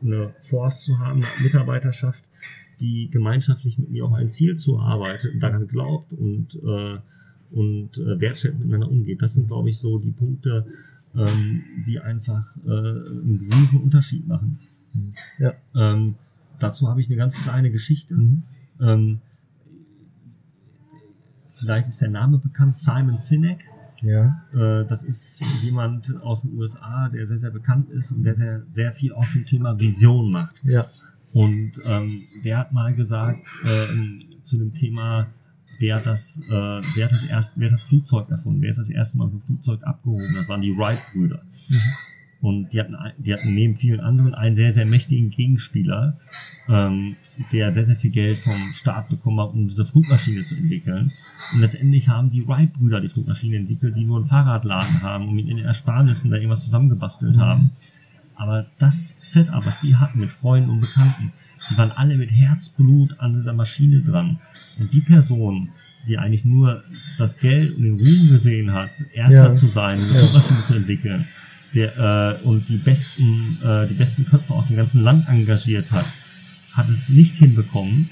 eine 0.02 0.34
Force 0.48 0.84
zu 0.84 0.98
haben, 0.98 1.22
eine 1.22 1.44
Mitarbeiterschaft, 1.44 2.24
die 2.80 3.10
gemeinschaftlich 3.10 3.78
mit 3.78 3.90
mir 3.90 4.04
auf 4.04 4.12
ein 4.12 4.28
Ziel 4.28 4.56
zu 4.56 4.78
arbeiten, 4.78 5.40
daran 5.40 5.68
glaubt 5.68 6.12
und, 6.12 6.54
äh, 6.54 6.98
und 7.50 7.96
äh, 7.96 8.20
wertschätzend 8.20 8.60
miteinander 8.60 8.90
umgeht. 8.90 9.22
Das 9.22 9.34
sind, 9.34 9.48
glaube 9.48 9.70
ich, 9.70 9.78
so 9.78 9.98
die 9.98 10.12
Punkte, 10.12 10.66
ähm, 11.14 11.62
die 11.86 12.00
einfach 12.00 12.56
äh, 12.64 12.70
einen 12.70 13.48
riesen 13.52 13.80
Unterschied 13.80 14.26
machen. 14.26 14.58
Ja. 15.38 15.54
Ähm, 15.74 16.16
dazu 16.58 16.88
habe 16.88 17.00
ich 17.00 17.08
eine 17.08 17.16
ganz 17.16 17.36
kleine 17.36 17.70
Geschichte. 17.70 18.14
Mhm. 18.14 18.42
Ähm, 18.80 19.20
vielleicht 21.52 21.88
ist 21.88 22.00
der 22.00 22.10
Name 22.10 22.38
bekannt, 22.38 22.74
Simon 22.74 23.18
Sinek. 23.18 23.60
Ja. 24.02 24.42
Äh, 24.52 24.84
das 24.86 25.02
ist 25.04 25.42
jemand 25.62 26.14
aus 26.22 26.42
den 26.42 26.54
USA, 26.54 27.08
der 27.08 27.26
sehr, 27.26 27.38
sehr 27.38 27.50
bekannt 27.50 27.88
ist 27.90 28.10
und 28.10 28.24
der 28.24 28.36
sehr, 28.36 28.62
sehr 28.70 28.92
viel 28.92 29.12
auch 29.12 29.28
zum 29.28 29.46
Thema 29.46 29.78
Vision 29.78 30.30
macht. 30.30 30.62
Ja. 30.64 30.86
Und 31.32 31.72
ähm, 31.84 32.24
der 32.44 32.58
hat 32.58 32.72
mal 32.72 32.94
gesagt 32.94 33.46
ähm, 33.64 34.24
zu 34.42 34.58
dem 34.58 34.74
Thema, 34.74 35.28
wer 35.78 36.00
das, 36.00 36.40
äh, 36.48 36.50
wer 36.50 37.04
hat 37.06 37.12
das 37.12 37.24
erst, 37.24 37.58
wer 37.58 37.68
hat 37.68 37.74
das 37.74 37.82
Flugzeug 37.82 38.28
erfunden, 38.30 38.60
wer 38.60 38.70
ist 38.70 38.78
das 38.78 38.90
erste 38.90 39.18
Mal 39.18 39.26
mit 39.26 39.34
dem 39.34 39.42
Flugzeug 39.42 39.82
abgehoben? 39.84 40.34
Das 40.34 40.48
waren 40.48 40.60
die 40.60 40.76
Wright-Brüder. 40.76 41.42
Mhm. 41.68 41.80
Und 42.42 42.72
die 42.72 42.80
hatten, 42.80 42.96
die 43.18 43.32
hatten 43.32 43.54
neben 43.54 43.76
vielen 43.76 44.00
anderen 44.00 44.34
einen 44.34 44.56
sehr, 44.56 44.72
sehr 44.72 44.84
mächtigen 44.84 45.30
Gegenspieler, 45.30 46.18
ähm, 46.68 47.14
der 47.52 47.72
sehr, 47.72 47.86
sehr 47.86 47.94
viel 47.96 48.10
Geld 48.10 48.38
vom 48.40 48.72
Staat 48.74 49.08
bekommen 49.08 49.40
hat, 49.40 49.54
um 49.54 49.68
diese 49.68 49.86
Flugmaschine 49.86 50.44
zu 50.44 50.56
entwickeln. 50.56 51.12
Und 51.54 51.60
letztendlich 51.60 52.08
haben 52.08 52.30
die 52.30 52.46
Wright-Brüder 52.46 53.00
die 53.00 53.08
Flugmaschine 53.08 53.56
entwickelt, 53.58 53.96
die 53.96 54.04
nur 54.04 54.16
einen 54.18 54.26
Fahrradladen 54.26 55.02
haben 55.02 55.28
und 55.28 55.36
mit 55.36 55.46
ihren 55.46 55.60
Ersparnissen 55.60 56.30
da 56.30 56.36
irgendwas 56.36 56.64
zusammengebastelt 56.64 57.36
Mhm. 57.36 57.40
haben. 57.40 57.70
Aber 58.34 58.66
das 58.78 59.16
Setup, 59.20 59.64
was 59.64 59.80
die 59.80 59.94
hatten 59.94 60.18
mit 60.18 60.30
Freunden 60.30 60.68
und 60.70 60.80
Bekannten, 60.80 61.32
die 61.70 61.78
waren 61.78 61.92
alle 61.92 62.16
mit 62.16 62.32
Herzblut 62.32 63.20
an 63.20 63.34
dieser 63.34 63.52
Maschine 63.52 64.00
dran. 64.00 64.40
Und 64.80 64.92
die 64.92 65.00
Person, 65.00 65.68
die 66.08 66.18
eigentlich 66.18 66.44
nur 66.44 66.82
das 67.18 67.38
Geld 67.38 67.76
und 67.76 67.84
den 67.84 68.00
Ruhm 68.00 68.30
gesehen 68.30 68.72
hat, 68.72 68.90
Erster 69.14 69.44
Ja. 69.48 69.52
zu 69.52 69.68
sein, 69.68 70.00
eine 70.00 70.08
Ja. 70.12 70.18
Flugmaschine 70.22 70.64
zu 70.66 70.74
entwickeln, 70.74 71.24
der, 71.74 72.38
äh, 72.42 72.44
und 72.44 72.68
die 72.68 72.76
besten, 72.76 73.58
äh, 73.64 73.86
die 73.86 73.94
besten 73.94 74.26
Köpfe 74.26 74.52
aus 74.52 74.68
dem 74.68 74.76
ganzen 74.76 75.02
Land 75.02 75.28
engagiert 75.28 75.90
hat, 75.90 76.06
hat 76.72 76.88
es 76.88 77.08
nicht 77.08 77.36
hinbekommen. 77.36 78.10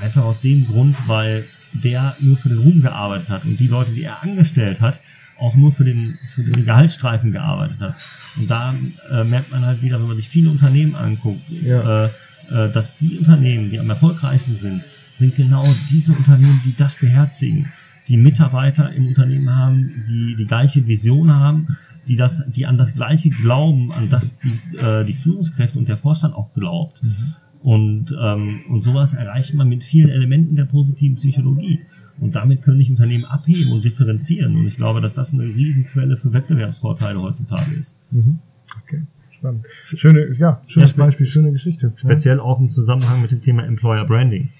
Einfach 0.00 0.24
aus 0.24 0.40
dem 0.40 0.66
Grund, 0.66 0.96
weil 1.06 1.44
der 1.72 2.16
nur 2.20 2.36
für 2.36 2.48
den 2.48 2.58
Ruhm 2.58 2.82
gearbeitet 2.82 3.28
hat 3.28 3.44
und 3.44 3.58
die 3.58 3.68
Leute, 3.68 3.92
die 3.92 4.02
er 4.02 4.22
angestellt 4.22 4.80
hat, 4.80 5.00
auch 5.38 5.54
nur 5.54 5.72
für 5.72 5.84
den, 5.84 6.18
für 6.34 6.42
den 6.42 6.64
Gehaltsstreifen 6.64 7.32
gearbeitet 7.32 7.80
hat. 7.80 7.96
Und 8.36 8.50
da 8.50 8.74
äh, 9.10 9.24
merkt 9.24 9.50
man 9.50 9.64
halt 9.64 9.82
wieder, 9.82 9.98
wenn 10.00 10.08
man 10.08 10.16
sich 10.16 10.28
viele 10.28 10.50
Unternehmen 10.50 10.94
anguckt, 10.94 11.40
Ja. 11.50 12.06
äh, 12.06 12.10
äh, 12.50 12.72
dass 12.72 12.96
die 12.98 13.18
Unternehmen, 13.18 13.70
die 13.70 13.78
am 13.78 13.88
erfolgreichsten 13.88 14.56
sind, 14.56 14.82
sind 15.18 15.36
genau 15.36 15.64
diese 15.90 16.12
Unternehmen, 16.12 16.60
die 16.64 16.74
das 16.76 16.94
beherzigen, 16.94 17.70
die 18.08 18.16
Mitarbeiter 18.16 18.92
im 18.92 19.06
Unternehmen 19.08 19.54
haben, 19.54 20.04
die 20.08 20.36
die 20.36 20.46
gleiche 20.46 20.86
Vision 20.86 21.32
haben, 21.32 21.76
die 22.08 22.16
das, 22.16 22.42
die 22.48 22.66
an 22.66 22.78
das 22.78 22.94
gleiche 22.94 23.30
glauben, 23.30 23.92
an 23.92 24.08
das 24.08 24.36
die, 24.38 24.76
äh, 24.78 25.04
die 25.04 25.12
Führungskräfte 25.12 25.78
und 25.78 25.88
der 25.88 25.96
Vorstand 25.96 26.34
auch 26.34 26.52
glaubt. 26.52 27.02
Mhm. 27.02 27.34
Und, 27.62 28.16
ähm, 28.18 28.60
und 28.70 28.82
sowas 28.82 29.12
erreicht 29.12 29.54
man 29.54 29.68
mit 29.68 29.84
vielen 29.84 30.08
Elementen 30.08 30.56
der 30.56 30.64
positiven 30.64 31.16
Psychologie. 31.16 31.80
Und 32.18 32.34
damit 32.34 32.62
können 32.62 32.78
sich 32.78 32.90
Unternehmen 32.90 33.26
abheben 33.26 33.72
und 33.72 33.84
differenzieren. 33.84 34.56
Und 34.56 34.66
ich 34.66 34.76
glaube, 34.76 35.00
dass 35.00 35.12
das 35.12 35.34
eine 35.34 35.44
Riesenquelle 35.44 36.16
für 36.16 36.32
Wettbewerbsvorteile 36.32 37.20
heutzutage 37.20 37.74
ist. 37.74 37.96
Mhm. 38.10 38.38
Okay. 38.82 39.02
Spannend. 39.30 39.64
Schöne, 39.84 40.34
ja, 40.38 40.60
schönes 40.66 40.92
Ja, 40.92 41.04
Beispiel, 41.04 41.26
schöne 41.26 41.52
Geschichte. 41.52 41.92
Speziell 41.96 42.40
auch 42.40 42.60
im 42.60 42.70
Zusammenhang 42.70 43.22
mit 43.22 43.30
dem 43.30 43.40
Thema 43.40 43.64
Employer 43.64 44.04
Branding. 44.04 44.50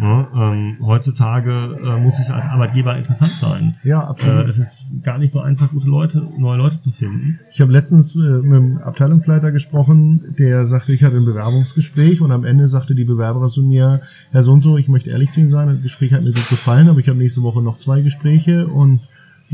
Ja, 0.00 0.28
ähm, 0.34 0.76
heutzutage 0.80 1.78
äh, 1.84 2.00
muss 2.00 2.18
ich 2.18 2.30
als 2.30 2.44
Arbeitgeber 2.46 2.96
interessant 2.96 3.32
sein. 3.32 3.76
Ja, 3.84 4.02
Äh, 4.02 4.06
absolut. 4.06 4.48
es 4.48 4.58
ist 4.58 5.02
gar 5.02 5.18
nicht 5.18 5.32
so 5.32 5.40
einfach, 5.40 5.70
gute 5.70 5.86
Leute, 5.88 6.26
neue 6.36 6.58
Leute 6.58 6.80
zu 6.80 6.90
finden. 6.90 7.38
Ich 7.52 7.60
habe 7.60 7.70
letztens 7.72 8.14
äh, 8.16 8.18
mit 8.18 8.44
einem 8.56 8.78
Abteilungsleiter 8.78 9.52
gesprochen, 9.52 10.34
der 10.38 10.66
sagte, 10.66 10.92
ich 10.92 11.04
hatte 11.04 11.16
ein 11.16 11.24
Bewerbungsgespräch 11.24 12.20
und 12.20 12.32
am 12.32 12.44
Ende 12.44 12.66
sagte 12.68 12.94
die 12.94 13.04
Bewerberin 13.04 13.48
zu 13.50 13.62
mir, 13.62 14.00
Herr 14.32 14.42
so 14.42 14.52
und 14.52 14.60
so, 14.60 14.76
ich 14.78 14.88
möchte 14.88 15.10
ehrlich 15.10 15.30
zu 15.30 15.40
Ihnen 15.40 15.50
sein, 15.50 15.68
das 15.68 15.82
Gespräch 15.82 16.12
hat 16.12 16.22
mir 16.22 16.32
gut 16.32 16.48
gefallen, 16.48 16.88
aber 16.88 16.98
ich 16.98 17.08
habe 17.08 17.18
nächste 17.18 17.42
Woche 17.42 17.62
noch 17.62 17.78
zwei 17.78 18.00
Gespräche 18.02 18.66
und 18.66 19.00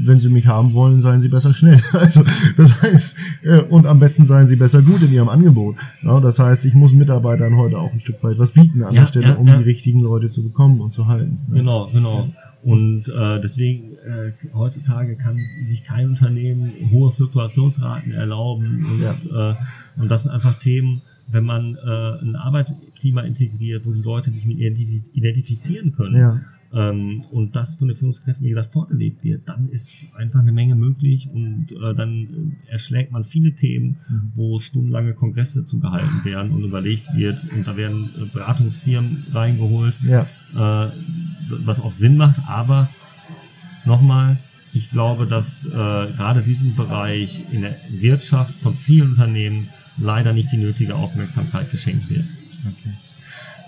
wenn 0.05 0.21
Sie 0.21 0.29
mich 0.29 0.47
haben 0.47 0.73
wollen, 0.73 1.01
seien 1.01 1.21
Sie 1.21 1.29
besser 1.29 1.55
schnell. 1.55 1.81
Also 1.93 2.25
das 2.57 2.81
heißt, 2.83 3.17
äh, 3.43 3.61
und 3.63 3.87
am 3.87 4.01
besten 4.01 4.27
seien 4.27 4.47
Sie 4.47 4.57
besser 4.57 4.83
gut 4.83 5.03
in 5.03 5.13
Ihrem 5.13 5.29
Angebot. 5.29 5.77
Ja, 6.03 6.21
das 6.21 6.39
heißt, 6.39 6.65
ich 6.65 6.75
muss 6.75 6.93
Mitarbeitern 6.93 7.57
heute 7.57 7.79
auch 7.79 7.93
ein 7.93 8.01
Stück 8.01 8.23
weit 8.23 8.39
was 8.39 8.53
bieten 8.53 8.83
an 8.83 8.95
Ja, 8.95 9.03
der 9.03 9.09
Stelle, 9.09 9.29
ja, 9.29 9.35
um 9.35 9.47
die 9.47 9.53
richtigen 9.53 10.01
Leute 10.01 10.31
zu 10.31 10.43
bekommen 10.43 10.81
und 10.81 10.93
zu 10.93 11.07
halten. 11.07 11.39
Ja. 11.51 11.59
Genau, 11.59 11.91
genau. 11.93 12.29
Und 12.63 13.09
äh, 13.09 13.41
deswegen 13.41 13.97
äh, 13.97 14.33
heutzutage 14.53 15.17
kann 15.17 15.39
sich 15.65 15.85
kein 15.85 16.11
Unternehmen 16.11 16.73
hohe 16.91 17.11
Fluktuationsraten 17.13 18.13
erlauben. 18.13 18.85
Und, 18.85 19.03
äh, 19.03 19.55
und 19.97 20.11
das 20.11 20.23
sind 20.23 20.31
einfach 20.31 20.59
Themen, 20.59 21.01
wenn 21.27 21.45
man 21.45 21.77
äh, 21.77 22.23
ein 22.23 22.37
Arbeitsklima 22.37 23.23
integriert, 23.23 23.87
wo 23.87 23.93
die 23.93 24.03
Leute 24.03 24.31
sich 24.31 24.47
mit 24.47 24.59
identifizieren 24.59 25.93
können. 25.93 26.21
Ja. 26.21 26.41
Ähm, 26.73 27.23
und 27.33 27.57
das 27.57 27.75
von 27.75 27.89
den 27.89 27.97
Führungskräften, 27.97 28.45
wie 28.47 28.51
gesagt, 28.51 28.73
fortgelebt 28.73 29.25
wird, 29.25 29.49
dann 29.49 29.69
ist 29.71 30.07
einfach 30.17 30.39
eine 30.41 30.53
Menge 30.53 30.77
möglich 30.77 31.29
und 31.33 31.73
äh, 31.73 31.95
dann 31.97 32.57
erschlägt 32.69 33.11
man 33.11 33.25
viele 33.25 33.55
Themen, 33.55 33.97
Mhm. 34.09 34.33
wo 34.37 34.59
stundenlange 34.61 35.15
Kongresse 35.15 35.65
zugehalten 35.65 36.25
werden 36.25 36.53
und 36.53 36.63
überlegt 36.63 37.13
wird 37.15 37.39
und 37.53 37.67
da 37.67 37.77
werden 37.77 38.11
äh, 38.17 38.25
Beratungsfirmen 38.33 39.25
reingeholt, 39.33 39.95
Ja. 40.05 40.27
äh, 40.55 40.91
was 41.65 41.81
auch 41.81 41.93
Sinn 41.97 42.17
macht, 42.17 42.39
aber 42.47 42.89
nochmal, 43.85 44.39
ich 44.73 44.91
glaube, 44.91 45.27
dass 45.27 45.65
äh, 45.65 45.69
gerade 45.71 46.43
diesem 46.43 46.77
Bereich 46.77 47.43
in 47.53 47.63
der 47.63 47.75
Wirtschaft 47.91 48.55
von 48.61 48.75
vielen 48.75 49.11
Unternehmen 49.11 49.69
leider 49.99 50.33
nicht 50.33 50.53
die 50.53 50.57
nötige 50.57 50.95
Aufmerksamkeit 50.95 51.71
geschenkt 51.73 52.09
wird. 52.09 52.27
Okay. 52.65 52.95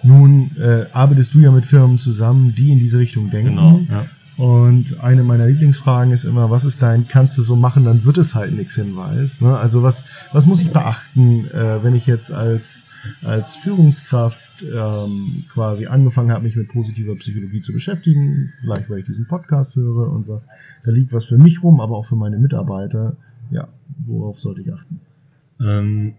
Nun 0.03 0.51
äh, 0.59 0.87
arbeitest 0.93 1.35
du 1.35 1.41
ja 1.41 1.51
mit 1.51 1.65
Firmen 1.65 1.99
zusammen, 1.99 2.55
die 2.57 2.73
in 2.73 2.79
diese 2.79 2.99
Richtung 2.99 3.31
denken. 3.31 3.51
Genau. 3.51 3.81
Ja. 3.91 4.07
Und 4.37 4.99
eine 5.01 5.23
meiner 5.23 5.47
Lieblingsfragen 5.47 6.12
ist 6.12 6.25
immer, 6.25 6.51
was 6.51 6.65
ist 6.65 6.83
dein, 6.83 7.07
kannst 7.07 7.37
du 7.38 7.43
so 7.43 7.55
machen, 7.55 7.85
dann 7.85 8.05
wird 8.05 8.19
es 8.19 8.35
halt 8.35 8.53
nichts 8.53 8.75
Hinweis. 8.75 9.41
Ne? 9.41 9.57
Also 9.57 9.83
was, 9.83 10.05
was 10.33 10.47
muss 10.47 10.61
ich 10.62 10.73
beachten, 10.73 11.47
äh, 11.51 11.85
wenn 11.85 11.95
ich 11.95 12.07
jetzt 12.07 12.33
als, 12.33 12.85
als 13.23 13.57
Führungskraft 13.57 14.62
ähm, 14.62 15.45
quasi 15.53 15.87
angefangen 15.87 16.33
habe, 16.33 16.45
mich 16.45 16.57
mit 16.57 16.69
positiver 16.69 17.15
Psychologie 17.17 17.61
zu 17.61 17.73
beschäftigen, 17.73 18.53
vielleicht 18.62 18.88
weil 18.88 19.01
ich 19.01 19.07
diesen 19.07 19.27
Podcast 19.27 19.77
höre 19.77 20.11
und 20.11 20.27
sage, 20.27 20.43
da 20.85 20.91
liegt 20.91 21.12
was 21.12 21.27
für 21.27 21.38
mich 21.38 21.62
rum, 21.62 21.81
aber 21.81 21.97
auch 21.97 22.07
für 22.07 22.17
meine 22.17 22.38
Mitarbeiter. 22.38 23.17
Ja, 23.51 23.69
worauf 24.07 24.41
sollte 24.41 24.62
ich 24.62 24.73
achten? 24.73 25.01
Ähm, 25.61 26.15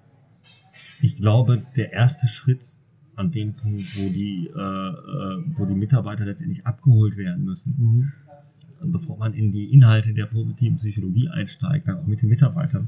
ich 1.02 1.18
glaube, 1.18 1.64
der 1.76 1.94
erste 1.94 2.28
Schritt 2.28 2.78
an 3.16 3.32
dem 3.32 3.54
Punkt, 3.54 3.96
wo 3.98 4.10
die, 4.10 4.48
äh, 4.48 4.60
äh, 4.60 5.44
wo 5.58 5.66
die 5.66 5.76
Mitarbeiter 5.76 6.26
letztendlich 6.26 6.66
abgeholt 6.66 7.16
werden 7.18 7.46
müssen, 7.46 7.76
Mhm. 7.78 8.92
bevor 8.92 9.18
man 9.18 9.34
in 9.34 9.52
die 9.52 9.72
Inhalte 9.72 10.14
der 10.14 10.26
positiven 10.26 10.78
Psychologie 10.78 11.30
einsteigt, 11.30 11.88
dann 11.88 11.98
auch 12.00 12.08
mit 12.08 12.22
den 12.22 12.30
Mitarbeitern, 12.30 12.88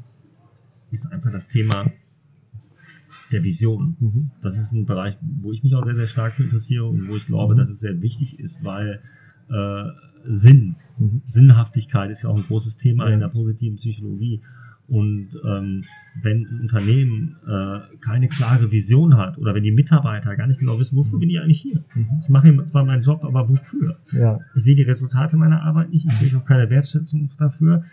ist 0.91 1.11
einfach 1.11 1.31
das 1.31 1.47
Thema 1.47 1.91
der 3.31 3.43
Vision. 3.43 3.95
Mhm. 3.99 4.31
Das 4.41 4.57
ist 4.57 4.71
ein 4.71 4.85
Bereich, 4.85 5.17
wo 5.41 5.51
ich 5.51 5.63
mich 5.63 5.75
auch 5.75 5.83
sehr, 5.85 5.95
sehr 5.95 6.07
stark 6.07 6.33
für 6.33 6.43
interessiere 6.43 6.85
und 6.85 7.07
wo 7.07 7.15
ich 7.15 7.25
glaube, 7.25 7.53
Mhm. 7.53 7.57
dass 7.59 7.69
es 7.69 7.79
sehr 7.79 8.01
wichtig 8.01 8.39
ist, 8.39 8.63
weil 8.63 9.01
äh, 9.47 9.83
Sinn, 10.27 10.75
Mhm. 10.97 11.21
Sinnhaftigkeit 11.27 12.09
ist 12.09 12.23
ja 12.23 12.29
auch 12.31 12.35
ein 12.35 12.43
großes 12.47 12.77
Thema 12.77 13.07
Ja. 13.07 13.13
in 13.13 13.19
der 13.19 13.27
positiven 13.27 13.75
Psychologie. 13.77 14.41
Und 14.87 15.29
ähm, 15.47 15.83
wenn 16.21 16.45
ein 16.45 16.61
Unternehmen 16.61 17.35
äh, 17.47 17.79
keine 17.99 18.27
klare 18.29 18.71
Vision 18.71 19.17
hat 19.17 19.37
oder 19.37 19.55
wenn 19.55 19.63
die 19.63 19.71
Mitarbeiter 19.71 20.35
gar 20.35 20.47
nicht 20.47 20.59
genau 20.59 20.79
wissen, 20.79 20.95
wofür 20.95 21.19
bin 21.19 21.29
ich 21.29 21.39
eigentlich 21.39 21.61
hier? 21.61 21.83
Mhm. 21.95 22.07
Ich 22.21 22.29
mache 22.29 22.63
zwar 22.65 22.85
meinen 22.85 23.01
Job, 23.01 23.23
aber 23.23 23.49
wofür? 23.49 23.97
Ja, 24.11 24.39
Ich 24.55 24.63
sehe 24.63 24.75
die 24.75 24.83
Resultate 24.83 25.37
meiner 25.37 25.63
Arbeit 25.63 25.89
nicht, 25.91 26.05
ich 26.05 26.19
kriege 26.19 26.37
auch 26.37 26.45
keine 26.45 26.69
Wertschätzung 26.69 27.31
dafür. 27.37 27.83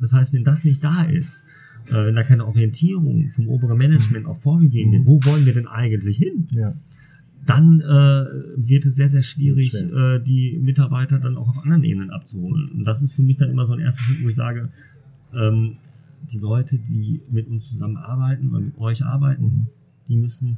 Das 0.00 0.12
heißt, 0.12 0.32
wenn 0.32 0.44
das 0.44 0.64
nicht 0.64 0.84
da 0.84 1.04
ist, 1.04 1.44
äh, 1.88 2.06
wenn 2.06 2.14
da 2.14 2.22
keine 2.22 2.46
Orientierung 2.46 3.30
vom 3.34 3.48
oberen 3.48 3.78
Management 3.78 4.26
auch 4.26 4.38
vorgegeben 4.38 4.92
wird, 4.92 5.06
wo 5.06 5.24
wollen 5.24 5.46
wir 5.46 5.54
denn 5.54 5.66
eigentlich 5.66 6.18
hin? 6.18 6.48
ja. 6.50 6.74
Dann 7.46 7.82
äh, 7.82 8.24
wird 8.56 8.86
es 8.86 8.94
sehr, 8.94 9.10
sehr 9.10 9.20
schwierig, 9.20 9.74
äh, 9.74 10.18
die 10.18 10.58
Mitarbeiter 10.62 11.18
dann 11.18 11.36
auch 11.36 11.50
auf 11.50 11.58
anderen 11.62 11.84
Ebenen 11.84 12.10
abzuholen. 12.10 12.70
Und 12.72 12.84
das 12.84 13.02
ist 13.02 13.12
für 13.12 13.20
mich 13.22 13.36
dann 13.36 13.50
immer 13.50 13.66
so 13.66 13.74
ein 13.74 13.80
erster 13.80 14.02
Schritt, 14.02 14.24
wo 14.24 14.30
ich 14.30 14.34
sage, 14.34 14.70
ähm, 15.34 15.74
die 16.30 16.38
Leute, 16.38 16.78
die 16.78 17.20
mit 17.30 17.48
uns 17.48 17.70
zusammenarbeiten 17.70 18.50
oder 18.50 18.60
mit 18.60 18.78
euch 18.78 19.04
arbeiten, 19.04 19.44
Mhm. 19.44 19.66
die 20.08 20.16
müssen 20.16 20.56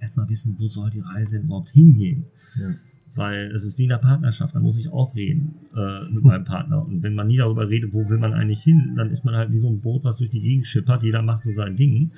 erstmal 0.00 0.28
wissen, 0.28 0.56
wo 0.58 0.66
soll 0.68 0.90
die 0.90 1.00
Reise 1.00 1.38
überhaupt 1.38 1.70
hingehen. 1.70 2.24
Ja. 2.60 2.74
Weil 3.16 3.52
es 3.54 3.62
ist 3.64 3.78
wie 3.78 3.84
in 3.84 3.90
der 3.90 3.98
Partnerschaft, 3.98 4.54
da 4.56 4.60
muss 4.60 4.76
ich 4.76 4.88
auch 4.92 5.14
reden 5.14 5.54
äh, 5.76 6.10
mit 6.12 6.24
meinem 6.24 6.44
Partner. 6.44 6.84
Und 6.84 7.02
wenn 7.04 7.14
man 7.14 7.28
nie 7.28 7.36
darüber 7.36 7.68
redet, 7.68 7.92
wo 7.94 8.08
will 8.08 8.18
man 8.18 8.32
eigentlich 8.32 8.62
hin, 8.62 8.94
dann 8.96 9.10
ist 9.10 9.24
man 9.24 9.36
halt 9.36 9.52
wie 9.52 9.60
so 9.60 9.68
ein 9.68 9.80
Boot, 9.80 10.02
was 10.04 10.16
durch 10.16 10.30
die 10.30 10.40
Gegend 10.40 10.66
schippert, 10.66 11.02
jeder 11.04 11.22
macht 11.22 11.44
so 11.44 11.52
sein 11.52 11.76
Ding. 11.76 12.10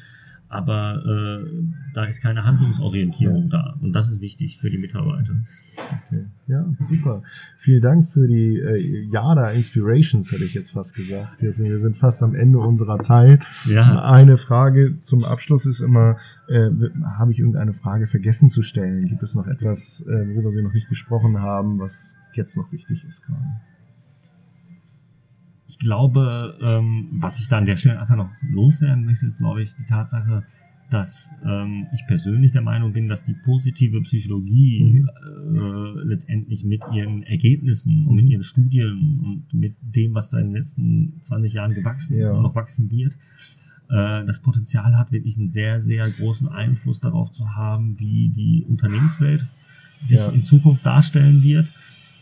Aber 0.48 1.02
äh, 1.04 1.50
da 1.94 2.04
ist 2.04 2.22
keine 2.22 2.44
Handlungsorientierung 2.44 3.50
da. 3.50 3.76
Und 3.80 3.92
das 3.92 4.08
ist 4.08 4.20
wichtig 4.20 4.58
für 4.58 4.70
die 4.70 4.78
Mitarbeiter. 4.78 5.34
Okay. 5.76 6.26
Ja, 6.46 6.64
super. 6.88 7.22
Vielen 7.58 7.82
Dank 7.82 8.08
für 8.08 8.26
die 8.28 8.58
äh, 8.58 9.08
Yada 9.10 9.50
Inspirations, 9.50 10.30
hätte 10.30 10.44
ich 10.44 10.54
jetzt 10.54 10.70
fast 10.70 10.94
gesagt. 10.94 11.42
Jetzt, 11.42 11.62
wir 11.62 11.78
sind 11.78 11.96
fast 11.96 12.22
am 12.22 12.34
Ende 12.34 12.58
unserer 12.58 12.98
Zeit. 13.00 13.44
Ja, 13.66 14.02
Eine 14.02 14.36
Frage 14.36 15.00
zum 15.00 15.24
Abschluss 15.24 15.66
ist 15.66 15.80
immer, 15.80 16.16
äh, 16.48 16.70
habe 17.18 17.32
ich 17.32 17.40
irgendeine 17.40 17.72
Frage 17.72 18.06
vergessen 18.06 18.48
zu 18.48 18.62
stellen? 18.62 19.06
Gibt 19.06 19.22
es 19.22 19.34
noch 19.34 19.46
etwas, 19.46 20.04
äh, 20.06 20.34
worüber 20.34 20.52
wir 20.52 20.62
noch 20.62 20.72
nicht 20.72 20.88
gesprochen 20.88 21.40
haben, 21.40 21.78
was 21.80 22.16
jetzt 22.34 22.56
noch 22.56 22.70
wichtig 22.70 23.04
ist 23.04 23.22
gerade? 23.22 23.44
Ich 25.78 25.84
glaube, 25.84 26.56
ähm, 26.62 27.08
was 27.12 27.38
ich 27.38 27.48
da 27.48 27.58
an 27.58 27.66
der 27.66 27.76
Stelle 27.76 28.00
einfach 28.00 28.16
noch 28.16 28.30
loswerden 28.50 29.04
möchte, 29.04 29.26
ist, 29.26 29.38
glaube 29.38 29.62
ich, 29.62 29.74
die 29.76 29.84
Tatsache, 29.86 30.44
dass 30.90 31.30
ähm, 31.44 31.86
ich 31.94 32.06
persönlich 32.06 32.52
der 32.52 32.62
Meinung 32.62 32.92
bin, 32.92 33.08
dass 33.08 33.24
die 33.24 33.34
positive 33.44 34.00
Psychologie 34.02 35.04
äh, 35.52 36.02
letztendlich 36.04 36.64
mit 36.64 36.80
ihren 36.94 37.22
Ergebnissen 37.24 38.06
und 38.06 38.14
mit 38.16 38.26
ihren 38.28 38.44
Studien 38.44 39.20
und 39.24 39.52
mit 39.52 39.74
dem, 39.82 40.14
was 40.14 40.30
da 40.30 40.38
in 40.38 40.46
den 40.48 40.54
letzten 40.56 41.20
20 41.22 41.52
Jahren 41.54 41.74
gewachsen 41.74 42.16
ist 42.18 42.26
Ja. 42.28 42.32
und 42.34 42.42
noch 42.42 42.54
wachsen 42.54 42.88
wird, 42.90 43.14
äh, 43.90 44.24
das 44.26 44.40
Potenzial 44.40 44.96
hat, 44.96 45.10
wirklich 45.12 45.36
einen 45.38 45.50
sehr, 45.50 45.82
sehr 45.82 46.08
großen 46.08 46.48
Einfluss 46.48 47.00
darauf 47.00 47.32
zu 47.32 47.54
haben, 47.54 47.98
wie 47.98 48.28
die 48.30 48.64
Unternehmenswelt 48.68 49.44
sich 50.06 50.18
Ja. 50.18 50.28
in 50.28 50.42
Zukunft 50.42 50.86
darstellen 50.86 51.42
wird. 51.42 51.66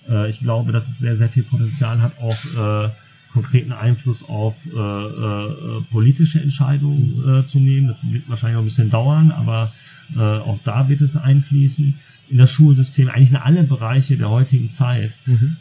Äh, 0.08 0.30
ich 0.30 0.40
glaube, 0.40 0.72
dass 0.72 0.88
es 0.88 0.98
sehr, 0.98 1.16
sehr 1.16 1.28
viel 1.28 1.42
Potenzial 1.42 2.00
hat, 2.00 2.12
auch 2.18 2.86
äh, 2.86 2.90
konkreten 3.34 3.72
Einfluss 3.72 4.22
auf 4.22 4.54
äh, 4.64 4.78
äh, 4.78 5.82
politische 5.90 6.40
Entscheidungen 6.40 7.42
äh, 7.42 7.46
zu 7.46 7.58
nehmen. 7.58 7.88
Das 7.88 7.96
wird 8.02 8.28
wahrscheinlich 8.28 8.54
noch 8.54 8.62
ein 8.62 8.66
bisschen 8.66 8.90
dauern, 8.90 9.32
aber 9.32 9.72
äh, 10.16 10.20
auch 10.20 10.58
da 10.64 10.88
wird 10.88 11.00
es 11.00 11.16
einfließen. 11.16 11.98
In 12.28 12.38
das 12.38 12.50
Schulsystem, 12.50 13.08
eigentlich 13.08 13.30
in 13.30 13.36
alle 13.36 13.64
Bereiche 13.64 14.16
der 14.16 14.30
heutigen 14.30 14.70
Zeit. 14.70 15.10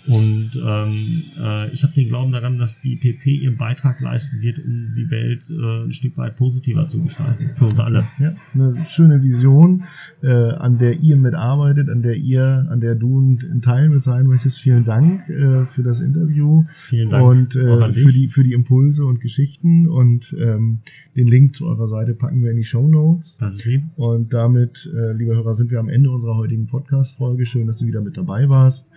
Und 0.08 0.52
ähm, 0.56 1.24
äh, 1.40 1.74
ich 1.74 1.84
habe 1.84 1.94
den 1.94 2.08
Glauben 2.08 2.32
daran, 2.32 2.58
dass 2.58 2.80
die 2.80 2.96
PP 2.96 3.36
ihren 3.36 3.58
Beitrag 3.58 4.00
leisten 4.02 4.42
wird, 4.42 4.60
um 4.60 4.94
die 4.96 5.10
Welt 5.10 5.42
äh, 5.50 5.86
ein 5.86 5.92
Stück 5.92 6.18
weit 6.18 6.38
positiver 6.38 6.88
zu 6.88 7.02
gestalten. 7.02 7.52
Für 7.54 7.66
uns 7.66 7.80
alle. 7.80 8.06
Ja, 8.20 8.36
eine 8.54 8.86
schöne 8.90 9.24
Vision, 9.24 9.84
äh, 10.22 10.30
an 10.32 10.78
der 10.78 11.00
ihr 11.00 11.18
mitarbeitet, 11.18 11.90
an 11.90 12.02
der 12.02 12.16
ihr, 12.16 12.68
an 12.70 12.80
der 12.80 12.96
du 12.96 13.20
ein, 13.20 13.62
Teil 13.62 13.90
mit 13.90 14.04
sein 14.04 14.28
möchtest. 14.28 14.60
Vielen 14.60 14.86
Dank 14.86 15.30
äh, 15.30 15.66
für 15.66 15.84
das 15.84 16.00
Interview 16.00 16.66
Vielen 16.84 17.10
Dank 17.10 17.24
und 17.26 17.56
äh, 17.56 17.94
für 17.94 18.12
die 18.12 18.28
für 18.28 18.44
die 18.44 18.54
Impulse 18.54 19.06
und 19.06 19.22
Geschichten 19.22 19.88
und 19.88 20.36
ähm, 20.40 20.80
den 21.16 21.28
Link 21.28 21.56
zu 21.56 21.68
eurer 21.68 21.88
Seite 21.88 22.14
packen 22.14 22.44
wir 22.44 22.52
in 22.52 22.58
die 22.58 22.64
Show 22.64 22.88
Notes. 22.88 23.38
Das 23.38 23.56
ist 23.56 23.66
lieb. 23.66 23.84
Und 23.96 24.34
damit, 24.34 24.90
äh, 24.94 25.14
liebe 25.14 25.36
Hörer, 25.36 25.54
sind 25.54 25.70
wir 25.72 25.80
am 25.80 25.90
Ende 25.90 26.10
unserer 26.10 26.38
heutigen 26.54 26.68
Podcast-Folge. 26.68 27.46
Schön, 27.48 27.66
dass 27.66 27.80
du 27.80 27.88
wieder 27.88 28.02
mit 28.02 28.16
dabei 28.16 28.48
warst. 28.48 28.88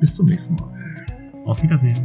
Bis 0.00 0.14
zum 0.14 0.26
nächsten 0.26 0.56
Mal. 0.56 1.06
Auf 1.44 1.62
Wiedersehen. 1.62 2.04